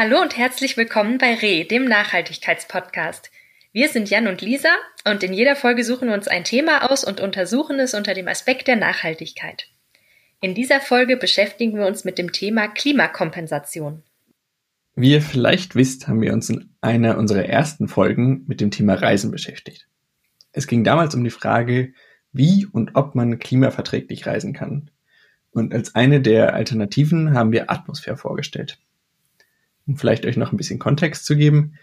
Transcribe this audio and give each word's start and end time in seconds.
Hallo 0.00 0.22
und 0.22 0.36
herzlich 0.36 0.76
willkommen 0.76 1.18
bei 1.18 1.34
RE, 1.34 1.64
dem 1.64 1.84
Nachhaltigkeitspodcast. 1.86 3.32
Wir 3.72 3.88
sind 3.88 4.08
Jan 4.08 4.28
und 4.28 4.40
Lisa 4.42 4.68
und 5.04 5.24
in 5.24 5.32
jeder 5.32 5.56
Folge 5.56 5.82
suchen 5.82 6.06
wir 6.06 6.14
uns 6.14 6.28
ein 6.28 6.44
Thema 6.44 6.88
aus 6.88 7.02
und 7.02 7.20
untersuchen 7.20 7.80
es 7.80 7.94
unter 7.94 8.14
dem 8.14 8.28
Aspekt 8.28 8.68
der 8.68 8.76
Nachhaltigkeit. 8.76 9.66
In 10.40 10.54
dieser 10.54 10.80
Folge 10.80 11.16
beschäftigen 11.16 11.76
wir 11.76 11.84
uns 11.84 12.04
mit 12.04 12.16
dem 12.16 12.30
Thema 12.30 12.68
Klimakompensation. 12.68 14.04
Wie 14.94 15.10
ihr 15.10 15.20
vielleicht 15.20 15.74
wisst, 15.74 16.06
haben 16.06 16.20
wir 16.20 16.32
uns 16.32 16.48
in 16.48 16.76
einer 16.80 17.18
unserer 17.18 17.46
ersten 17.46 17.88
Folgen 17.88 18.44
mit 18.46 18.60
dem 18.60 18.70
Thema 18.70 18.94
Reisen 18.94 19.32
beschäftigt. 19.32 19.88
Es 20.52 20.68
ging 20.68 20.84
damals 20.84 21.16
um 21.16 21.24
die 21.24 21.30
Frage, 21.30 21.92
wie 22.30 22.66
und 22.70 22.94
ob 22.94 23.16
man 23.16 23.40
klimaverträglich 23.40 24.28
reisen 24.28 24.52
kann. 24.52 24.92
Und 25.50 25.74
als 25.74 25.96
eine 25.96 26.20
der 26.20 26.54
Alternativen 26.54 27.34
haben 27.34 27.50
wir 27.50 27.68
Atmosphäre 27.68 28.16
vorgestellt 28.16 28.78
um 29.88 29.96
vielleicht 29.96 30.26
euch 30.26 30.36
noch 30.36 30.52
ein 30.52 30.56
bisschen 30.56 30.78
Kontext 30.78 31.26
zu 31.26 31.34
geben. 31.34 31.74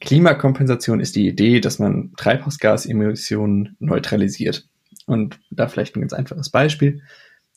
Klimakompensation 0.00 1.00
ist 1.00 1.16
die 1.16 1.26
Idee, 1.26 1.60
dass 1.60 1.78
man 1.78 2.12
Treibhausgasemissionen 2.16 3.76
neutralisiert. 3.80 4.68
Und 5.06 5.40
da 5.50 5.68
vielleicht 5.68 5.96
ein 5.96 6.00
ganz 6.00 6.12
einfaches 6.12 6.50
Beispiel. 6.50 7.00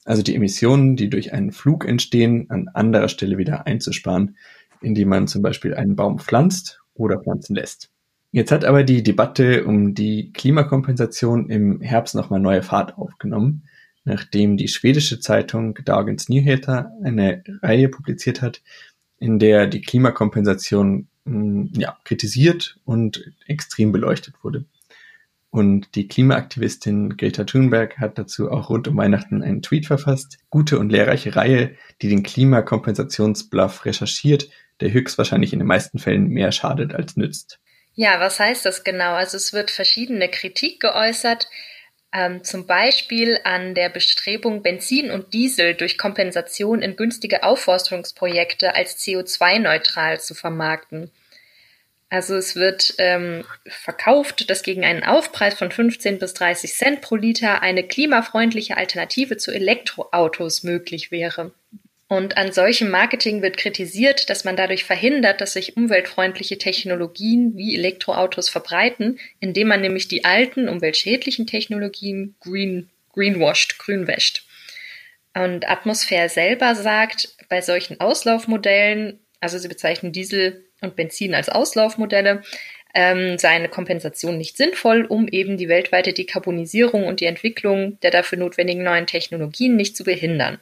Also 0.05 0.23
die 0.23 0.35
Emissionen, 0.35 0.95
die 0.95 1.09
durch 1.09 1.33
einen 1.33 1.51
Flug 1.51 1.85
entstehen, 1.85 2.49
an 2.49 2.69
anderer 2.69 3.09
Stelle 3.09 3.37
wieder 3.37 3.67
einzusparen, 3.67 4.37
indem 4.81 5.09
man 5.09 5.27
zum 5.27 5.41
Beispiel 5.41 5.75
einen 5.75 5.95
Baum 5.95 6.19
pflanzt 6.19 6.81
oder 6.93 7.19
pflanzen 7.19 7.55
lässt. 7.55 7.91
Jetzt 8.31 8.51
hat 8.51 8.63
aber 8.63 8.83
die 8.83 9.03
Debatte 9.03 9.65
um 9.65 9.95
die 9.95 10.31
Klimakompensation 10.31 11.49
im 11.49 11.81
Herbst 11.81 12.15
nochmal 12.15 12.39
neue 12.39 12.61
Fahrt 12.61 12.97
aufgenommen, 12.97 13.63
nachdem 14.05 14.55
die 14.55 14.67
schwedische 14.67 15.19
Zeitung 15.19 15.77
Dagens 15.83 16.29
Nyheter 16.29 16.91
eine 17.03 17.43
Reihe 17.61 17.89
publiziert 17.89 18.41
hat, 18.41 18.61
in 19.19 19.39
der 19.39 19.67
die 19.67 19.81
Klimakompensation 19.81 21.07
hm, 21.25 21.71
ja, 21.75 21.97
kritisiert 22.03 22.77
und 22.85 23.31
extrem 23.47 23.91
beleuchtet 23.91 24.35
wurde. 24.43 24.65
Und 25.51 25.95
die 25.95 26.07
Klimaaktivistin 26.07 27.17
Greta 27.17 27.43
Thunberg 27.43 27.97
hat 27.97 28.19
dazu 28.19 28.51
auch 28.51 28.69
rund 28.69 28.87
um 28.87 28.97
Weihnachten 28.97 29.41
einen 29.41 29.63
Tweet 29.63 29.87
verfasst. 29.87 30.37
Gute 30.49 30.77
und 30.77 30.91
lehrreiche 30.91 31.35
Reihe, 31.35 31.75
die 32.01 32.09
den 32.09 32.21
Klimakompensationsbluff 32.21 33.85
recherchiert, 33.85 34.49
der 34.79 34.93
höchstwahrscheinlich 34.93 35.51
in 35.51 35.59
den 35.59 35.67
meisten 35.67 35.97
Fällen 35.97 36.27
mehr 36.27 36.51
schadet 36.51 36.93
als 36.93 37.17
nützt. 37.17 37.59
Ja, 37.95 38.19
was 38.19 38.39
heißt 38.39 38.65
das 38.65 38.83
genau? 38.83 39.13
Also 39.13 39.37
es 39.37 39.51
wird 39.51 39.71
verschiedene 39.71 40.29
Kritik 40.29 40.79
geäußert, 40.79 41.49
ähm, 42.11 42.43
zum 42.43 42.65
Beispiel 42.65 43.39
an 43.43 43.75
der 43.75 43.89
Bestrebung, 43.89 44.63
Benzin 44.63 45.11
und 45.11 45.33
Diesel 45.33 45.75
durch 45.75 45.97
Kompensation 45.97 46.81
in 46.81 46.95
günstige 46.95 47.43
Aufforstungsprojekte 47.43 48.75
als 48.75 48.97
CO2-neutral 48.97 50.19
zu 50.19 50.33
vermarkten. 50.33 51.11
Also 52.09 52.35
es 52.35 52.55
wird 52.55 52.95
ähm, 52.97 53.45
verkauft, 53.67 54.49
dass 54.49 54.63
gegen 54.63 54.83
einen 54.83 55.03
Aufpreis 55.03 55.53
von 55.53 55.71
15 55.71 56.17
bis 56.17 56.33
30 56.33 56.73
Cent 56.73 57.01
pro 57.01 57.15
Liter 57.15 57.61
eine 57.61 57.83
klimafreundliche 57.83 58.77
Alternative 58.77 59.37
zu 59.37 59.51
Elektroautos 59.51 60.63
möglich 60.63 61.11
wäre. 61.11 61.51
Und 62.09 62.37
an 62.37 62.51
solchem 62.51 62.89
Marketing 62.89 63.43
wird 63.43 63.55
kritisiert, 63.55 64.31
dass 64.31 64.43
man 64.43 64.55
dadurch 64.55 64.83
verhindert, 64.83 65.41
dass 65.41 65.53
sich 65.53 65.77
umweltfreundliche 65.77 66.57
Technologien 66.57 67.55
wie 67.55 67.75
Elektroautos 67.75 68.49
verbreiten, 68.49 69.19
indem 69.39 69.67
man 69.67 69.81
nämlich 69.81 70.07
die 70.07 70.25
alten 70.25 70.67
umweltschädlichen 70.67 71.45
Technologien 71.45 72.33
green, 72.39 72.89
greenwashed, 73.13 73.77
grünwäscht. 73.77 74.43
Und 75.35 75.69
Atmosphäre 75.69 76.29
selber 76.29 76.73
sagt, 76.73 77.35
bei 77.47 77.61
solchen 77.61 77.99
Auslaufmodellen, 77.99 79.19
also 79.39 79.59
sie 79.59 79.67
bezeichnen 79.67 80.11
Diesel 80.11 80.65
und 80.81 80.95
Benzin 80.95 81.35
als 81.35 81.47
Auslaufmodelle, 81.47 82.41
ähm, 82.95 83.37
sei 83.37 83.49
eine 83.49 83.69
Kompensation 83.69 84.39
nicht 84.39 84.57
sinnvoll, 84.57 85.05
um 85.05 85.27
eben 85.27 85.57
die 85.57 85.69
weltweite 85.69 86.13
Dekarbonisierung 86.13 87.05
und 87.05 87.19
die 87.19 87.25
Entwicklung 87.25 87.99
der 87.99 88.09
dafür 88.09 88.39
notwendigen 88.39 88.81
neuen 88.81 89.05
Technologien 89.05 89.75
nicht 89.75 89.95
zu 89.95 90.03
behindern. 90.03 90.57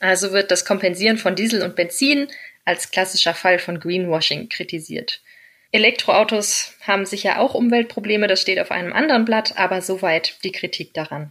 Also 0.00 0.32
wird 0.32 0.50
das 0.50 0.64
Kompensieren 0.64 1.18
von 1.18 1.36
Diesel 1.36 1.62
und 1.62 1.76
Benzin 1.76 2.28
als 2.64 2.90
klassischer 2.90 3.34
Fall 3.34 3.58
von 3.58 3.78
Greenwashing 3.78 4.48
kritisiert. 4.48 5.20
Elektroautos 5.72 6.74
haben 6.80 7.06
sicher 7.06 7.38
auch 7.38 7.54
Umweltprobleme, 7.54 8.26
das 8.26 8.40
steht 8.40 8.58
auf 8.58 8.72
einem 8.72 8.92
anderen 8.92 9.24
Blatt, 9.24 9.56
aber 9.56 9.82
soweit 9.82 10.42
die 10.42 10.52
Kritik 10.52 10.94
daran. 10.94 11.30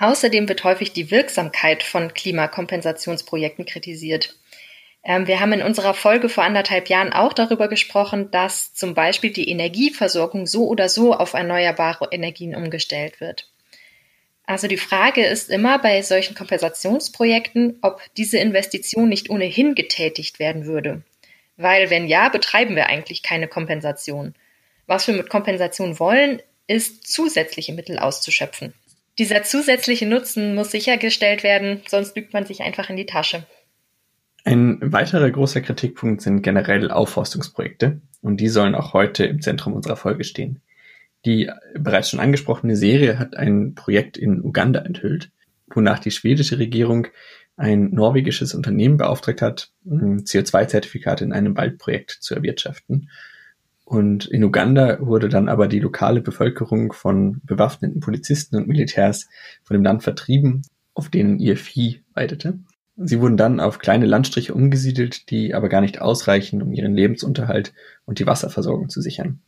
Außerdem 0.00 0.48
wird 0.48 0.64
häufig 0.64 0.92
die 0.92 1.12
Wirksamkeit 1.12 1.84
von 1.84 2.12
Klimakompensationsprojekten 2.12 3.66
kritisiert. 3.66 4.34
Ähm, 5.04 5.28
wir 5.28 5.38
haben 5.38 5.52
in 5.52 5.62
unserer 5.62 5.94
Folge 5.94 6.28
vor 6.28 6.42
anderthalb 6.42 6.88
Jahren 6.88 7.12
auch 7.12 7.32
darüber 7.32 7.68
gesprochen, 7.68 8.30
dass 8.32 8.74
zum 8.74 8.94
Beispiel 8.94 9.32
die 9.32 9.48
Energieversorgung 9.48 10.46
so 10.46 10.66
oder 10.66 10.88
so 10.88 11.14
auf 11.14 11.34
erneuerbare 11.34 12.08
Energien 12.10 12.56
umgestellt 12.56 13.20
wird. 13.20 13.51
Also 14.44 14.66
die 14.66 14.76
Frage 14.76 15.24
ist 15.24 15.50
immer 15.50 15.78
bei 15.78 16.02
solchen 16.02 16.34
Kompensationsprojekten, 16.34 17.78
ob 17.82 18.00
diese 18.16 18.38
Investition 18.38 19.08
nicht 19.08 19.30
ohnehin 19.30 19.74
getätigt 19.74 20.38
werden 20.38 20.66
würde. 20.66 21.02
Weil 21.56 21.90
wenn 21.90 22.06
ja, 22.08 22.28
betreiben 22.28 22.74
wir 22.74 22.88
eigentlich 22.88 23.22
keine 23.22 23.46
Kompensation. 23.46 24.34
Was 24.86 25.06
wir 25.06 25.14
mit 25.14 25.30
Kompensation 25.30 25.98
wollen, 25.98 26.42
ist 26.66 27.06
zusätzliche 27.06 27.72
Mittel 27.72 27.98
auszuschöpfen. 27.98 28.74
Dieser 29.18 29.42
zusätzliche 29.42 30.06
Nutzen 30.06 30.54
muss 30.54 30.70
sichergestellt 30.70 31.42
werden, 31.42 31.82
sonst 31.86 32.16
lügt 32.16 32.32
man 32.32 32.46
sich 32.46 32.62
einfach 32.62 32.88
in 32.90 32.96
die 32.96 33.06
Tasche. 33.06 33.44
Ein 34.44 34.78
weiterer 34.80 35.30
großer 35.30 35.60
Kritikpunkt 35.60 36.22
sind 36.22 36.42
generell 36.42 36.90
Aufforstungsprojekte 36.90 38.00
und 38.22 38.38
die 38.38 38.48
sollen 38.48 38.74
auch 38.74 38.92
heute 38.92 39.24
im 39.24 39.40
Zentrum 39.40 39.74
unserer 39.74 39.96
Folge 39.96 40.24
stehen. 40.24 40.60
Die 41.24 41.50
bereits 41.78 42.10
schon 42.10 42.20
angesprochene 42.20 42.76
Serie 42.76 43.18
hat 43.18 43.36
ein 43.36 43.74
Projekt 43.74 44.16
in 44.16 44.42
Uganda 44.42 44.80
enthüllt, 44.80 45.30
wonach 45.68 45.98
die 45.98 46.10
schwedische 46.10 46.58
Regierung 46.58 47.06
ein 47.56 47.90
norwegisches 47.90 48.54
Unternehmen 48.54 48.96
beauftragt 48.96 49.42
hat, 49.42 49.70
CO2-Zertifikate 49.86 51.24
in 51.24 51.32
einem 51.32 51.56
Waldprojekt 51.56 52.10
zu 52.20 52.34
erwirtschaften. 52.34 53.08
Und 53.84 54.24
in 54.26 54.42
Uganda 54.42 54.98
wurde 55.00 55.28
dann 55.28 55.48
aber 55.48 55.68
die 55.68 55.80
lokale 55.80 56.22
Bevölkerung 56.22 56.92
von 56.92 57.40
bewaffneten 57.44 58.00
Polizisten 58.00 58.56
und 58.56 58.66
Militärs 58.66 59.28
von 59.62 59.74
dem 59.74 59.84
Land 59.84 60.02
vertrieben, 60.02 60.62
auf 60.94 61.10
denen 61.10 61.38
ihr 61.38 61.56
Vieh 61.56 62.02
weidete. 62.14 62.58
Sie 62.96 63.20
wurden 63.20 63.36
dann 63.36 63.60
auf 63.60 63.78
kleine 63.78 64.06
Landstriche 64.06 64.54
umgesiedelt, 64.54 65.30
die 65.30 65.54
aber 65.54 65.68
gar 65.68 65.80
nicht 65.80 66.00
ausreichen, 66.00 66.62
um 66.62 66.72
ihren 66.72 66.94
Lebensunterhalt 66.94 67.72
und 68.04 68.18
die 68.18 68.26
Wasserversorgung 68.26 68.88
zu 68.88 69.00
sichern. 69.00 69.40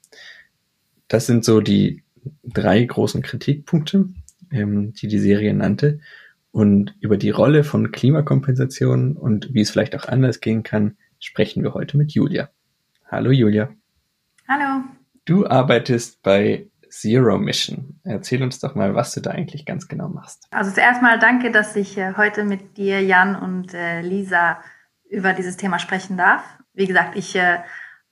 Das 1.08 1.26
sind 1.26 1.44
so 1.44 1.60
die 1.60 2.02
drei 2.42 2.82
großen 2.82 3.22
Kritikpunkte, 3.22 4.08
ähm, 4.50 4.92
die 4.94 5.08
die 5.08 5.18
Serie 5.18 5.54
nannte. 5.54 6.00
Und 6.50 6.94
über 7.00 7.16
die 7.16 7.30
Rolle 7.30 7.64
von 7.64 7.90
Klimakompensation 7.90 9.16
und 9.16 9.52
wie 9.52 9.60
es 9.60 9.70
vielleicht 9.70 9.96
auch 9.96 10.06
anders 10.06 10.40
gehen 10.40 10.62
kann, 10.62 10.96
sprechen 11.18 11.62
wir 11.62 11.74
heute 11.74 11.96
mit 11.96 12.12
Julia. 12.12 12.50
Hallo 13.10 13.30
Julia. 13.30 13.70
Hallo. 14.48 14.84
Du 15.24 15.46
arbeitest 15.46 16.22
bei 16.22 16.68
Zero 16.88 17.38
Mission. 17.38 17.98
Erzähl 18.04 18.42
uns 18.42 18.60
doch 18.60 18.76
mal, 18.76 18.94
was 18.94 19.12
du 19.14 19.20
da 19.20 19.30
eigentlich 19.30 19.66
ganz 19.66 19.88
genau 19.88 20.08
machst. 20.08 20.46
Also 20.52 20.70
zuerst 20.70 21.02
mal 21.02 21.18
danke, 21.18 21.50
dass 21.50 21.74
ich 21.74 21.98
äh, 21.98 22.14
heute 22.16 22.44
mit 22.44 22.76
dir, 22.76 23.00
Jan 23.00 23.34
und 23.34 23.74
äh, 23.74 24.00
Lisa 24.00 24.60
über 25.10 25.32
dieses 25.32 25.56
Thema 25.56 25.80
sprechen 25.80 26.16
darf. 26.16 26.44
Wie 26.72 26.86
gesagt, 26.86 27.16
ich 27.16 27.34
äh, 27.34 27.58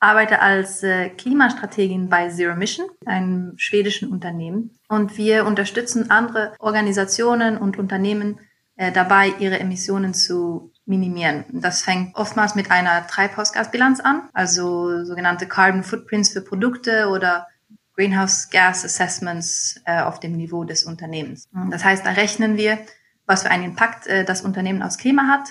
arbeite 0.02 0.40
als 0.40 0.82
äh, 0.82 1.10
Klimastrategin 1.10 2.08
bei 2.08 2.28
Zero 2.28 2.56
Mission, 2.56 2.86
einem 3.06 3.52
schwedischen 3.56 4.10
Unternehmen. 4.10 4.76
Und 4.88 5.16
wir 5.16 5.46
unterstützen 5.46 6.10
andere 6.10 6.54
Organisationen 6.58 7.56
und 7.56 7.78
Unternehmen 7.78 8.40
äh, 8.74 8.90
dabei, 8.90 9.32
ihre 9.38 9.60
Emissionen 9.60 10.12
zu 10.12 10.72
minimieren. 10.86 11.44
Das 11.52 11.82
fängt 11.82 12.16
oftmals 12.16 12.56
mit 12.56 12.72
einer 12.72 13.06
Treibhausgasbilanz 13.06 14.00
an, 14.00 14.28
also 14.32 15.04
sogenannte 15.04 15.46
Carbon 15.46 15.84
Footprints 15.84 16.30
für 16.30 16.40
Produkte 16.40 17.08
oder 17.08 17.46
Greenhouse 17.94 18.50
Gas 18.50 18.84
Assessments 18.84 19.80
äh, 19.84 20.00
auf 20.00 20.18
dem 20.18 20.32
Niveau 20.32 20.64
des 20.64 20.82
Unternehmens. 20.82 21.48
Das 21.70 21.84
heißt, 21.84 22.04
da 22.04 22.10
rechnen 22.10 22.56
wir, 22.56 22.80
was 23.26 23.44
für 23.44 23.50
einen 23.52 23.64
Impact 23.64 24.08
das 24.26 24.42
Unternehmen 24.42 24.82
aufs 24.82 24.98
Klima 24.98 25.28
hat. 25.28 25.50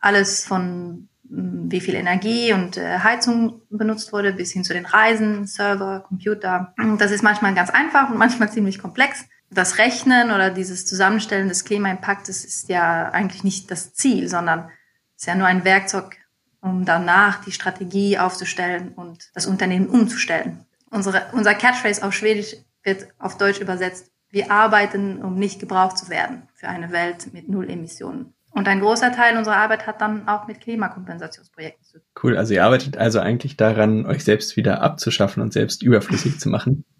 Alles 0.00 0.44
von 0.44 1.08
wie 1.28 1.80
viel 1.80 1.94
Energie 1.94 2.52
und 2.52 2.76
äh, 2.76 2.98
Heizung 2.98 3.62
benutzt 3.70 4.12
wurde, 4.12 4.32
bis 4.32 4.52
hin 4.52 4.64
zu 4.64 4.72
den 4.72 4.86
Reisen, 4.86 5.46
Server, 5.46 6.04
Computer. 6.06 6.74
Das 6.98 7.10
ist 7.10 7.22
manchmal 7.22 7.54
ganz 7.54 7.70
einfach 7.70 8.10
und 8.10 8.18
manchmal 8.18 8.52
ziemlich 8.52 8.78
komplex. 8.78 9.24
Das 9.50 9.78
Rechnen 9.78 10.30
oder 10.30 10.50
dieses 10.50 10.86
Zusammenstellen 10.86 11.48
des 11.48 11.64
Klimaimpaktes 11.64 12.44
ist 12.44 12.68
ja 12.68 13.10
eigentlich 13.10 13.44
nicht 13.44 13.70
das 13.70 13.94
Ziel, 13.94 14.28
sondern 14.28 14.70
ist 15.16 15.26
ja 15.26 15.34
nur 15.34 15.46
ein 15.46 15.64
Werkzeug, 15.64 16.16
um 16.60 16.84
danach 16.84 17.44
die 17.44 17.52
Strategie 17.52 18.18
aufzustellen 18.18 18.92
und 18.94 19.30
das 19.34 19.46
Unternehmen 19.46 19.88
umzustellen. 19.88 20.66
Unsere, 20.90 21.26
unser 21.32 21.54
Catchphrase 21.54 22.04
auf 22.04 22.12
Schwedisch 22.12 22.56
wird 22.82 23.08
auf 23.18 23.38
Deutsch 23.38 23.60
übersetzt. 23.60 24.10
Wir 24.30 24.50
arbeiten, 24.50 25.22
um 25.22 25.36
nicht 25.36 25.60
gebraucht 25.60 25.98
zu 25.98 26.08
werden 26.08 26.48
für 26.54 26.68
eine 26.68 26.90
Welt 26.90 27.32
mit 27.32 27.48
Null 27.48 27.70
Emissionen. 27.70 28.35
Und 28.56 28.68
ein 28.68 28.80
großer 28.80 29.12
Teil 29.12 29.36
unserer 29.36 29.58
Arbeit 29.58 29.86
hat 29.86 30.00
dann 30.00 30.26
auch 30.28 30.46
mit 30.46 30.62
Klimakompensationsprojekten 30.62 31.84
zu 31.84 31.98
tun. 31.98 32.06
Cool, 32.22 32.38
also 32.38 32.54
ihr 32.54 32.64
arbeitet 32.64 32.96
also 32.96 33.20
eigentlich 33.20 33.58
daran, 33.58 34.06
euch 34.06 34.24
selbst 34.24 34.56
wieder 34.56 34.80
abzuschaffen 34.80 35.42
und 35.42 35.52
selbst 35.52 35.82
überflüssig 35.82 36.40
zu 36.40 36.48
machen. 36.48 36.84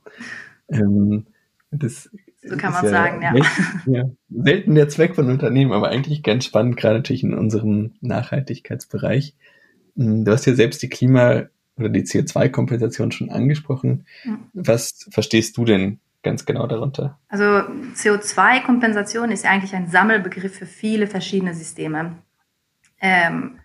Ähm, 0.69 1.27
das 1.71 2.11
so 2.43 2.57
kann 2.57 2.73
man 2.73 2.85
ja 2.85 2.91
sagen, 2.91 3.23
ja. 3.23 3.35
ja. 3.87 4.03
Selten 4.29 4.75
der 4.75 4.89
Zweck 4.89 5.15
von 5.15 5.31
Unternehmen, 5.31 5.73
aber 5.73 5.91
eigentlich 5.91 6.25
ganz 6.25 6.45
spannend, 6.45 6.77
gerade 6.77 6.97
natürlich 6.97 7.23
in 7.23 7.35
unserem 7.35 7.95
Nachhaltigkeitsbereich. 8.01 9.37
Hm, 9.95 10.25
du 10.25 10.33
hast 10.33 10.45
ja 10.45 10.55
selbst 10.55 10.83
die 10.83 10.89
Klima- 10.89 11.45
oder 11.77 11.89
die 11.89 12.03
CO2-Kompensation 12.03 13.13
schon 13.13 13.31
angesprochen. 13.31 14.07
Mhm. 14.25 14.39
Was 14.55 15.07
verstehst 15.13 15.57
du 15.57 15.65
denn 15.65 16.01
ganz 16.27 16.45
genau 16.45 16.67
darunter? 16.67 17.19
Also 17.29 17.45
CO2-Kompensation 17.45 19.31
ist 19.31 19.47
eigentlich 19.47 19.75
ein 19.75 19.89
Sammelbegriff 19.89 20.59
für 20.59 20.67
viele 20.67 21.07
verschiedene 21.07 21.55
Systeme. 21.55 22.17
Ähm, 23.01 23.61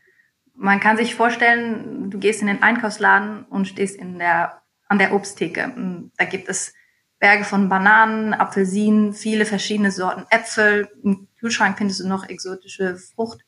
man 0.54 0.80
kann 0.80 0.96
sich 0.96 1.16
vorstellen, 1.16 2.12
du 2.12 2.20
gehst 2.20 2.42
in 2.42 2.48
den 2.48 2.62
Einkaufsladen 2.62 3.46
und 3.46 3.68
stehst 3.68 3.98
in 3.98 4.20
der, 4.20 4.62
an 4.88 5.00
der 5.00 5.14
Obsttheke. 5.14 5.74
Da 6.18 6.26
gibt 6.26 6.48
es 6.50 6.74
Berge 7.18 7.46
von 7.46 7.68
Bananen, 7.68 8.36
Apfelsinen, 8.36 9.14
viele 9.14 9.46
verschiedene 9.46 9.92
Sorten 9.92 10.26
Äpfel. 10.30 10.88
Im 11.04 11.28
Kühlschrank 11.40 11.80
findest 11.80 12.02
du 12.02 12.08
noch 12.08 12.30
exotische 12.30 12.96
Frucht. 12.96 13.40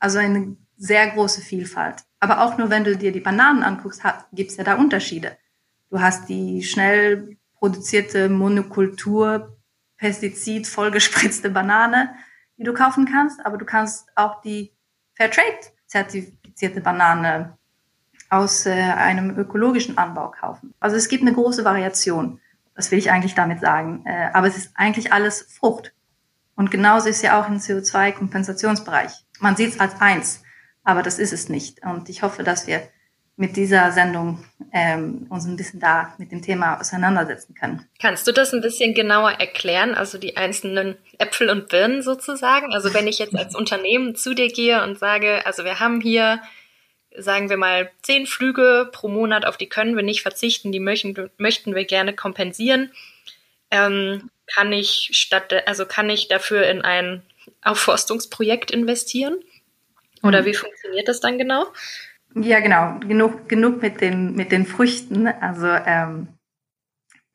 Also 0.00 0.18
eine 0.18 0.56
sehr 0.78 1.08
große 1.10 1.42
Vielfalt. 1.42 2.04
Aber 2.20 2.40
auch 2.40 2.56
nur 2.56 2.70
wenn 2.70 2.84
du 2.84 2.96
dir 2.96 3.12
die 3.12 3.20
Bananen 3.20 3.62
anguckst, 3.62 4.02
gibt 4.32 4.50
es 4.50 4.56
ja 4.56 4.64
da 4.64 4.76
Unterschiede. 4.76 5.36
Du 5.90 6.00
hast 6.00 6.30
die 6.30 6.62
schnell 6.62 7.36
produzierte 7.58 8.28
Monokultur, 8.28 9.56
Pestizid 9.96 10.66
vollgespritzte 10.66 11.50
Banane, 11.50 12.14
die 12.58 12.64
du 12.64 12.74
kaufen 12.74 13.06
kannst, 13.10 13.44
aber 13.44 13.58
du 13.58 13.64
kannst 13.64 14.08
auch 14.14 14.40
die 14.42 14.72
Fairtrade 15.14 15.58
zertifizierte 15.86 16.80
Banane 16.80 17.56
aus 18.28 18.66
äh, 18.66 18.72
einem 18.72 19.36
ökologischen 19.38 19.98
Anbau 19.98 20.30
kaufen. 20.30 20.74
Also 20.80 20.96
es 20.96 21.08
gibt 21.08 21.22
eine 21.22 21.32
große 21.32 21.64
Variation. 21.64 22.40
Das 22.74 22.90
will 22.90 22.98
ich 22.98 23.10
eigentlich 23.10 23.34
damit 23.34 23.60
sagen. 23.60 24.04
Äh, 24.04 24.30
aber 24.32 24.48
es 24.48 24.56
ist 24.56 24.72
eigentlich 24.74 25.12
alles 25.12 25.42
Frucht. 25.42 25.94
Und 26.56 26.70
genauso 26.70 27.08
ist 27.08 27.22
ja 27.22 27.40
auch 27.40 27.48
im 27.48 27.58
CO2-Kompensationsbereich. 27.58 29.12
Man 29.40 29.56
sieht 29.56 29.74
es 29.74 29.80
als 29.80 30.00
eins, 30.00 30.42
aber 30.82 31.02
das 31.02 31.18
ist 31.18 31.32
es 31.32 31.48
nicht. 31.48 31.84
Und 31.84 32.08
ich 32.08 32.22
hoffe, 32.22 32.42
dass 32.42 32.66
wir 32.66 32.82
mit 33.36 33.56
dieser 33.56 33.92
Sendung 33.92 34.42
ähm, 34.72 35.26
uns 35.28 35.44
ein 35.44 35.56
bisschen 35.56 35.78
da 35.78 36.14
mit 36.16 36.32
dem 36.32 36.40
Thema 36.40 36.80
auseinandersetzen 36.80 37.54
können. 37.54 37.86
Kannst 38.00 38.26
du 38.26 38.32
das 38.32 38.54
ein 38.54 38.62
bisschen 38.62 38.94
genauer 38.94 39.32
erklären, 39.32 39.94
also 39.94 40.16
die 40.16 40.36
einzelnen 40.36 40.96
Äpfel 41.18 41.50
und 41.50 41.68
Birnen 41.68 42.02
sozusagen? 42.02 42.72
Also 42.72 42.94
wenn 42.94 43.06
ich 43.06 43.18
jetzt 43.18 43.36
als 43.36 43.54
Unternehmen 43.54 44.16
zu 44.16 44.34
dir 44.34 44.48
gehe 44.48 44.82
und 44.82 44.98
sage, 44.98 45.44
also 45.44 45.64
wir 45.64 45.80
haben 45.80 46.00
hier 46.00 46.40
sagen 47.18 47.48
wir 47.48 47.56
mal, 47.56 47.90
zehn 48.02 48.26
Flüge 48.26 48.88
pro 48.92 49.08
Monat, 49.08 49.46
auf 49.46 49.56
die 49.56 49.68
können 49.68 49.96
wir 49.96 50.02
nicht 50.02 50.22
verzichten, 50.22 50.72
die 50.72 50.80
möchten, 50.80 51.30
möchten 51.38 51.74
wir 51.74 51.84
gerne 51.84 52.12
kompensieren. 52.12 52.92
Ähm, 53.70 54.30
kann 54.46 54.72
ich 54.72 55.10
statt, 55.12 55.52
also 55.66 55.86
kann 55.86 56.10
ich 56.10 56.28
dafür 56.28 56.66
in 56.66 56.82
ein 56.82 57.22
Aufforstungsprojekt 57.62 58.70
investieren? 58.70 59.38
Oder 60.22 60.42
mhm. 60.42 60.46
wie 60.46 60.54
funktioniert 60.54 61.08
das 61.08 61.20
dann 61.20 61.38
genau? 61.38 61.66
Ja, 62.34 62.60
genau. 62.60 62.98
Genug, 63.00 63.48
genug 63.48 63.82
mit 63.82 64.00
den, 64.00 64.34
mit 64.34 64.52
den 64.52 64.64
Früchten. 64.66 65.26
Also 65.26 65.66
ähm, 65.68 66.28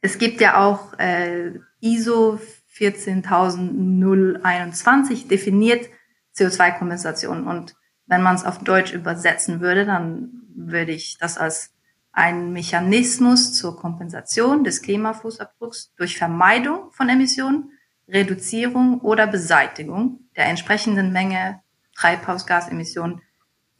es 0.01 0.17
gibt 0.17 0.39
ja 0.41 0.57
auch 0.57 0.97
äh, 0.99 1.53
ISO 1.79 2.39
14021 2.67 5.27
definiert 5.27 5.87
CO2-Kompensation 6.35 7.45
und 7.45 7.75
wenn 8.05 8.21
man 8.21 8.35
es 8.35 8.45
auf 8.45 8.59
Deutsch 8.59 8.93
übersetzen 8.93 9.61
würde, 9.61 9.85
dann 9.85 10.43
würde 10.55 10.91
ich 10.91 11.17
das 11.19 11.37
als 11.37 11.73
einen 12.11 12.51
Mechanismus 12.51 13.53
zur 13.53 13.77
Kompensation 13.77 14.63
des 14.63 14.81
Klimafußabdrucks 14.81 15.93
durch 15.95 16.17
Vermeidung 16.17 16.91
von 16.91 17.09
Emissionen, 17.09 17.71
Reduzierung 18.07 19.01
oder 19.01 19.27
Beseitigung 19.27 20.21
der 20.35 20.47
entsprechenden 20.47 21.13
Menge 21.13 21.61
Treibhausgasemissionen 21.95 23.21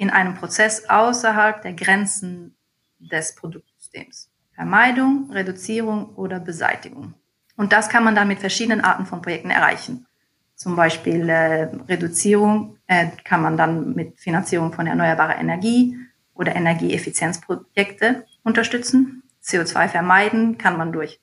in 0.01 0.09
einem 0.09 0.33
Prozess 0.33 0.89
außerhalb 0.89 1.61
der 1.61 1.73
Grenzen 1.73 2.55
des 2.97 3.35
Produktsystems. 3.35 4.31
Vermeidung, 4.51 5.29
Reduzierung 5.29 6.15
oder 6.15 6.39
Beseitigung. 6.39 7.13
Und 7.55 7.71
das 7.71 7.87
kann 7.87 8.03
man 8.03 8.15
dann 8.15 8.27
mit 8.27 8.39
verschiedenen 8.39 8.81
Arten 8.81 9.05
von 9.05 9.21
Projekten 9.21 9.51
erreichen. 9.51 10.07
Zum 10.55 10.75
Beispiel 10.75 11.29
äh, 11.29 11.69
Reduzierung 11.87 12.79
äh, 12.87 13.09
kann 13.23 13.43
man 13.43 13.57
dann 13.57 13.93
mit 13.93 14.19
Finanzierung 14.19 14.73
von 14.73 14.87
erneuerbarer 14.87 15.37
Energie 15.37 15.95
oder 16.33 16.55
Energieeffizienzprojekte 16.55 18.25
unterstützen. 18.43 19.21
CO2 19.43 19.87
vermeiden 19.87 20.57
kann 20.57 20.79
man 20.79 20.91
durch 20.91 21.19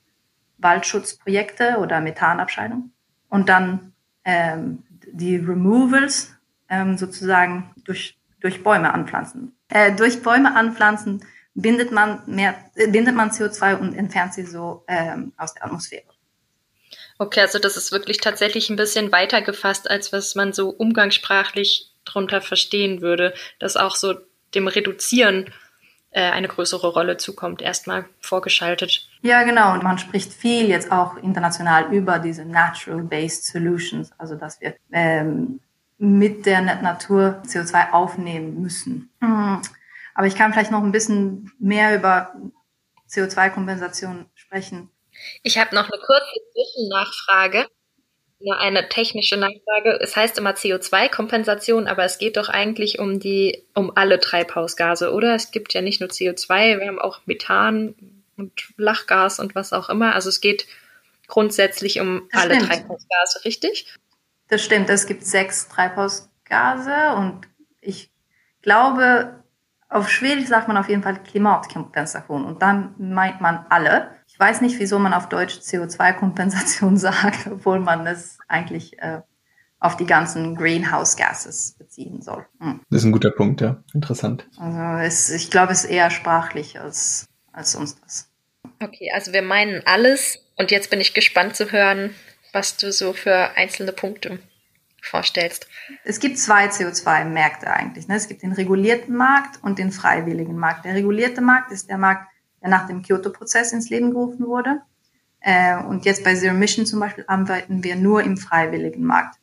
Waldschutzprojekte 0.57 1.79
oder 1.79 1.99
Methanabscheidung. 1.99 2.91
Und 3.27 3.49
dann 3.49 3.91
ähm, 4.23 4.83
die 5.11 5.35
Removals 5.35 6.33
ähm, 6.69 6.97
sozusagen 6.97 7.71
durch, 7.83 8.18
durch 8.41 8.63
Bäume 8.63 8.93
anpflanzen. 8.93 9.57
Äh, 9.69 9.93
durch 9.95 10.21
Bäume 10.21 10.55
anpflanzen 10.55 11.25
bindet 11.53 11.91
man 11.91 12.21
mehr, 12.25 12.55
äh, 12.75 12.87
bindet 12.87 13.15
man 13.15 13.31
CO2 13.31 13.77
und 13.77 13.95
entfernt 13.95 14.33
sie 14.33 14.43
so 14.43 14.83
ähm, 14.87 15.33
aus 15.37 15.53
der 15.53 15.65
Atmosphäre. 15.65 16.03
Okay, 17.17 17.41
also 17.41 17.59
das 17.59 17.75
ist 17.75 17.91
wirklich 17.91 18.19
tatsächlich 18.19 18.69
ein 18.69 18.77
bisschen 18.77 19.11
weiter 19.11 19.41
gefasst, 19.41 19.89
als 19.89 20.13
was 20.13 20.35
man 20.35 20.53
so 20.53 20.69
umgangssprachlich 20.69 21.91
drunter 22.05 22.41
verstehen 22.41 23.01
würde, 23.01 23.33
dass 23.59 23.75
auch 23.75 23.95
so 23.95 24.15
dem 24.55 24.67
Reduzieren 24.67 25.51
äh, 26.11 26.21
eine 26.21 26.47
größere 26.47 26.87
Rolle 26.87 27.17
zukommt, 27.17 27.61
erstmal 27.61 28.05
vorgeschaltet. 28.19 29.09
Ja, 29.21 29.43
genau. 29.43 29.73
Und 29.73 29.83
man 29.83 29.99
spricht 29.99 30.33
viel 30.33 30.67
jetzt 30.67 30.91
auch 30.91 31.17
international 31.17 31.93
über 31.93 32.19
diese 32.19 32.45
Natural-Based 32.45 33.45
Solutions, 33.45 34.11
also 34.17 34.35
dass 34.35 34.59
wir 34.61 34.75
ähm, 34.91 35.59
mit 35.99 36.45
der 36.45 36.61
Natur 36.61 37.43
CO2 37.45 37.91
aufnehmen 37.91 38.61
müssen. 38.61 39.11
Mhm. 39.19 39.61
Aber 40.15 40.27
ich 40.27 40.35
kann 40.35 40.51
vielleicht 40.53 40.71
noch 40.71 40.83
ein 40.83 40.91
bisschen 40.91 41.51
mehr 41.59 41.95
über 41.95 42.33
CO2-Kompensation 43.09 44.25
sprechen. 44.33 44.89
Ich 45.43 45.57
habe 45.57 45.75
noch 45.75 45.89
eine 45.89 46.01
kurze 46.01 46.39
Zwischennachfrage, 46.53 47.67
nur 48.39 48.57
eine 48.57 48.87
technische 48.87 49.35
Nachfrage. 49.35 49.99
Es 50.01 50.15
heißt 50.15 50.37
immer 50.37 50.51
CO2-Kompensation, 50.51 51.87
aber 51.87 52.05
es 52.05 52.17
geht 52.17 52.37
doch 52.37 52.47
eigentlich 52.47 52.99
um 52.99 53.19
die, 53.19 53.65
um 53.73 53.91
alle 53.95 54.19
Treibhausgase, 54.19 55.11
oder? 55.11 55.35
Es 55.35 55.51
gibt 55.51 55.73
ja 55.73 55.81
nicht 55.81 55.99
nur 55.99 56.09
CO2, 56.09 56.79
wir 56.79 56.87
haben 56.87 56.99
auch 56.99 57.19
Methan 57.25 57.95
und 58.37 58.73
Lachgas 58.77 59.39
und 59.39 59.55
was 59.55 59.73
auch 59.73 59.89
immer. 59.89 60.15
Also 60.15 60.29
es 60.29 60.39
geht 60.39 60.65
grundsätzlich 61.27 61.99
um 61.99 62.29
das 62.31 62.43
alle 62.43 62.55
stimmt. 62.55 62.71
Treibhausgase, 62.71 63.43
richtig? 63.43 63.93
Das 64.49 64.63
stimmt. 64.63 64.89
Es 64.89 65.05
gibt 65.05 65.25
sechs 65.25 65.67
Treibhausgase 65.69 67.13
und 67.15 67.47
ich 67.79 68.11
glaube, 68.61 69.43
auf 69.89 70.09
Schwedisch 70.09 70.47
sagt 70.47 70.67
man 70.67 70.77
auf 70.77 70.89
jeden 70.89 71.03
Fall 71.03 71.21
Klimatkompensation 71.23 72.45
und 72.45 72.61
dann 72.61 72.93
meint 72.97 73.41
man 73.41 73.65
alle. 73.69 74.11
Ich 74.27 74.39
weiß 74.39 74.61
nicht, 74.61 74.79
wieso 74.79 74.99
man 74.99 75.13
auf 75.13 75.29
Deutsch 75.29 75.55
CO2-Kompensation 75.59 76.97
sagt, 76.97 77.47
obwohl 77.47 77.79
man 77.79 78.05
es 78.05 78.37
eigentlich 78.47 78.99
äh, 78.99 79.21
auf 79.79 79.97
die 79.97 80.05
ganzen 80.05 80.55
Greenhouse 80.55 81.15
Gases 81.15 81.75
beziehen 81.77 82.21
soll. 82.21 82.45
Hm. 82.59 82.81
Das 82.89 83.01
ist 83.01 83.05
ein 83.05 83.11
guter 83.11 83.31
Punkt, 83.31 83.61
ja. 83.61 83.81
Interessant. 83.93 84.47
Also 84.57 84.79
es, 85.05 85.29
ich 85.31 85.49
glaube, 85.49 85.71
es 85.71 85.85
ist 85.85 85.89
eher 85.89 86.09
sprachlich 86.09 86.79
als, 86.79 87.27
als 87.51 87.71
sonst 87.71 88.01
was. 88.03 88.29
Okay, 88.81 89.11
also 89.13 89.33
wir 89.33 89.41
meinen 89.41 89.81
alles 89.85 90.45
und 90.57 90.71
jetzt 90.71 90.89
bin 90.89 91.01
ich 91.01 91.13
gespannt 91.13 91.55
zu 91.55 91.71
hören, 91.71 92.13
was 92.53 92.77
du 92.77 92.91
so 92.91 93.13
für 93.13 93.51
einzelne 93.55 93.91
Punkte 93.91 94.39
vorstellst. 95.01 95.67
Es 96.03 96.19
gibt 96.19 96.37
zwei 96.37 96.67
CO2-Märkte 96.67 97.67
eigentlich. 97.67 98.07
Ne? 98.07 98.15
Es 98.15 98.27
gibt 98.27 98.43
den 98.43 98.51
regulierten 98.51 99.15
Markt 99.15 99.63
und 99.63 99.79
den 99.79 99.91
freiwilligen 99.91 100.57
Markt. 100.57 100.85
Der 100.85 100.95
regulierte 100.95 101.41
Markt 101.41 101.71
ist 101.71 101.89
der 101.89 101.97
Markt, 101.97 102.27
der 102.61 102.69
nach 102.69 102.87
dem 102.87 103.01
Kyoto-Prozess 103.01 103.71
ins 103.71 103.89
Leben 103.89 104.11
gerufen 104.11 104.45
wurde. 104.45 104.81
Äh, 105.41 105.77
und 105.83 106.05
jetzt 106.05 106.23
bei 106.23 106.35
Zero 106.35 106.53
Mission 106.53 106.85
zum 106.85 106.99
Beispiel 106.99 107.23
arbeiten 107.27 107.83
wir 107.83 107.95
nur 107.95 108.23
im 108.23 108.37
freiwilligen 108.37 109.05
Markt. 109.05 109.39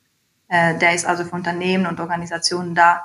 Äh, 0.48 0.78
der 0.78 0.94
ist 0.94 1.06
also 1.06 1.24
für 1.24 1.34
Unternehmen 1.34 1.86
und 1.86 2.00
Organisationen 2.00 2.74
da, 2.74 3.04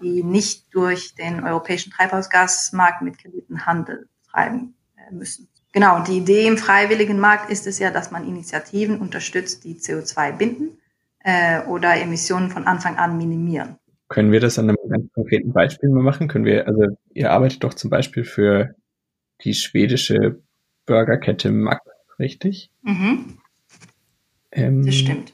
die 0.00 0.22
nicht 0.24 0.74
durch 0.74 1.14
den 1.14 1.44
europäischen 1.44 1.92
Treibhausgasmarkt 1.92 3.02
mit 3.02 3.18
Krediten 3.18 3.66
Handel 3.66 4.08
treiben 4.30 4.74
äh, 4.96 5.14
müssen. 5.14 5.48
Genau, 5.72 5.96
und 5.96 6.08
die 6.08 6.18
Idee 6.18 6.46
im 6.46 6.58
freiwilligen 6.58 7.20
Markt 7.20 7.50
ist 7.50 7.66
es 7.66 7.78
ja, 7.78 7.90
dass 7.90 8.10
man 8.10 8.26
Initiativen 8.26 8.98
unterstützt, 8.98 9.64
die 9.64 9.76
CO2 9.76 10.36
binden 10.36 10.78
äh, 11.20 11.62
oder 11.66 11.96
Emissionen 12.00 12.50
von 12.50 12.66
Anfang 12.66 12.96
an 12.96 13.16
minimieren. 13.16 13.76
Können 14.08 14.32
wir 14.32 14.40
das 14.40 14.58
an 14.58 14.68
einem 14.68 14.78
ganz 14.88 15.12
konkreten 15.12 15.52
Beispiel 15.52 15.88
mal 15.88 16.02
machen? 16.02 16.26
Können 16.26 16.44
wir, 16.44 16.66
also 16.66 16.86
ihr 17.14 17.30
arbeitet 17.30 17.62
doch 17.62 17.74
zum 17.74 17.90
Beispiel 17.90 18.24
für 18.24 18.74
die 19.44 19.54
schwedische 19.54 20.40
Burgerkette 20.86 21.52
Mack, 21.52 21.82
richtig? 22.18 22.70
Mhm. 22.82 23.38
Ähm, 24.50 24.84
das 24.84 24.96
stimmt. 24.96 25.32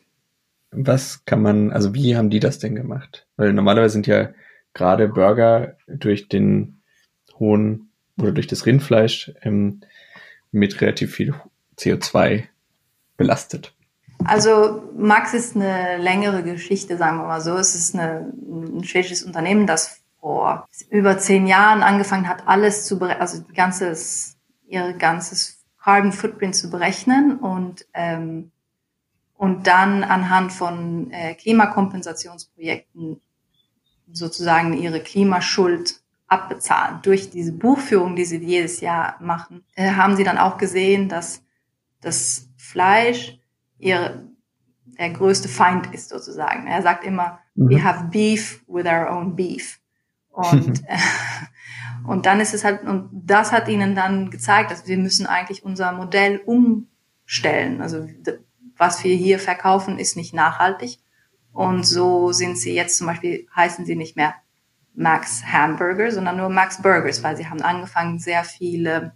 was 0.71 1.25
kann 1.25 1.41
man, 1.41 1.73
also 1.73 1.95
wie 1.95 2.17
haben 2.17 2.29
die 2.29 2.41
das 2.41 2.59
denn 2.59 2.75
gemacht? 2.75 3.27
Weil 3.37 3.55
normalerweise 3.55 3.95
sind 3.95 4.07
ja 4.07 4.35
gerade 4.75 5.09
Burger 5.09 5.79
durch 5.87 6.29
den 6.29 6.83
hohen 7.39 7.91
oder 8.19 8.33
durch 8.33 8.47
das 8.47 8.67
Rindfleisch 8.67 9.33
ähm, 9.41 9.81
mit 10.57 10.81
relativ 10.81 11.15
viel 11.15 11.35
CO2 11.79 12.45
belastet. 13.17 13.75
Also 14.25 14.83
Max 14.97 15.35
ist 15.35 15.57
eine 15.57 15.99
längere 15.99 16.43
Geschichte, 16.43 16.97
sagen 16.97 17.19
wir 17.19 17.27
mal 17.27 17.41
so. 17.41 17.57
Es 17.57 17.75
ist 17.75 17.95
eine, 17.95 18.33
ein 18.33 18.85
schwedisches 18.85 19.23
Unternehmen, 19.23 19.67
das 19.67 20.01
vor 20.21 20.67
über 20.91 21.19
zehn 21.19 21.47
Jahren 21.47 21.83
angefangen 21.83 22.29
hat, 22.29 22.49
alles 22.49 22.87
zu 22.87 22.99
berechnen, 22.99 23.21
also 23.21 23.45
ganzes, 23.55 24.37
ihr 24.67 24.95
ganzes 24.95 25.65
Carbon 25.81 26.13
Footprint 26.13 26.57
zu 26.57 26.71
berechnen 26.71 27.39
und 27.39 27.87
ähm, 27.95 28.51
und 29.39 29.67
dann 29.67 30.03
anhand 30.03 30.51
von 30.53 31.11
äh, 31.11 31.35
Klimakompensationsprojekten 31.35 33.21
sozusagen 34.11 34.73
ihre 34.73 35.01
Klimaschuld 35.01 36.01
abbezahlen. 36.29 37.01
Durch 37.03 37.31
diese 37.31 37.53
Buchführung, 37.53 38.17
die 38.17 38.25
sie 38.25 38.39
jedes 38.39 38.81
Jahr 38.81 39.17
machen, 39.21 39.65
äh, 39.75 39.93
haben 39.93 40.17
sie 40.17 40.25
dann 40.25 40.39
auch 40.39 40.59
gesehen, 40.59 41.09
dass 41.09 41.43
das 42.01 42.49
Fleisch 42.57 43.39
ihr 43.79 44.29
der 44.99 45.11
größte 45.11 45.49
Feind 45.49 45.93
ist 45.93 46.09
sozusagen. 46.09 46.67
Er 46.67 46.83
sagt 46.83 47.05
immer, 47.05 47.39
mhm. 47.55 47.71
we 47.71 47.83
have 47.83 48.05
beef 48.11 48.65
with 48.67 48.87
our 48.87 49.11
own 49.11 49.37
beef. 49.37 49.79
Und, 50.31 50.83
äh, 50.89 50.99
und 52.07 52.27
dann 52.27 52.41
ist 52.41 52.55
es 52.55 52.65
halt, 52.65 52.83
und 52.85 53.11
das 53.13 53.53
hat 53.53 53.69
ihnen 53.69 53.95
dann 53.95 54.31
gezeigt, 54.31 54.71
dass 54.71 54.87
wir 54.87 54.99
müssen 54.99 55.27
eigentlich 55.27 55.65
unser 55.65 55.93
Modell 55.93 56.41
umstellen. 56.45 57.81
Also 57.83 58.09
was 58.77 59.05
wir 59.05 59.15
hier 59.15 59.39
verkaufen, 59.39 59.99
ist 59.99 60.17
nicht 60.17 60.35
nachhaltig. 60.35 60.99
Und 61.53 61.87
so 61.87 62.33
sind 62.33 62.59
sie 62.59 62.75
jetzt 62.75 62.99
zum 62.99 63.07
Beispiel, 63.07 63.47
heißen 63.55 63.87
sie 63.87 63.97
nicht 63.97 64.17
mehr 64.17 64.35
Max 64.97 65.45
Hamburger, 65.45 66.11
sondern 66.11 66.39
nur 66.39 66.49
Max 66.49 66.81
Burgers, 66.83 67.23
weil 67.23 67.37
sie 67.37 67.49
haben 67.49 67.63
angefangen, 67.63 68.19
sehr 68.19 68.45
viele 68.45 69.13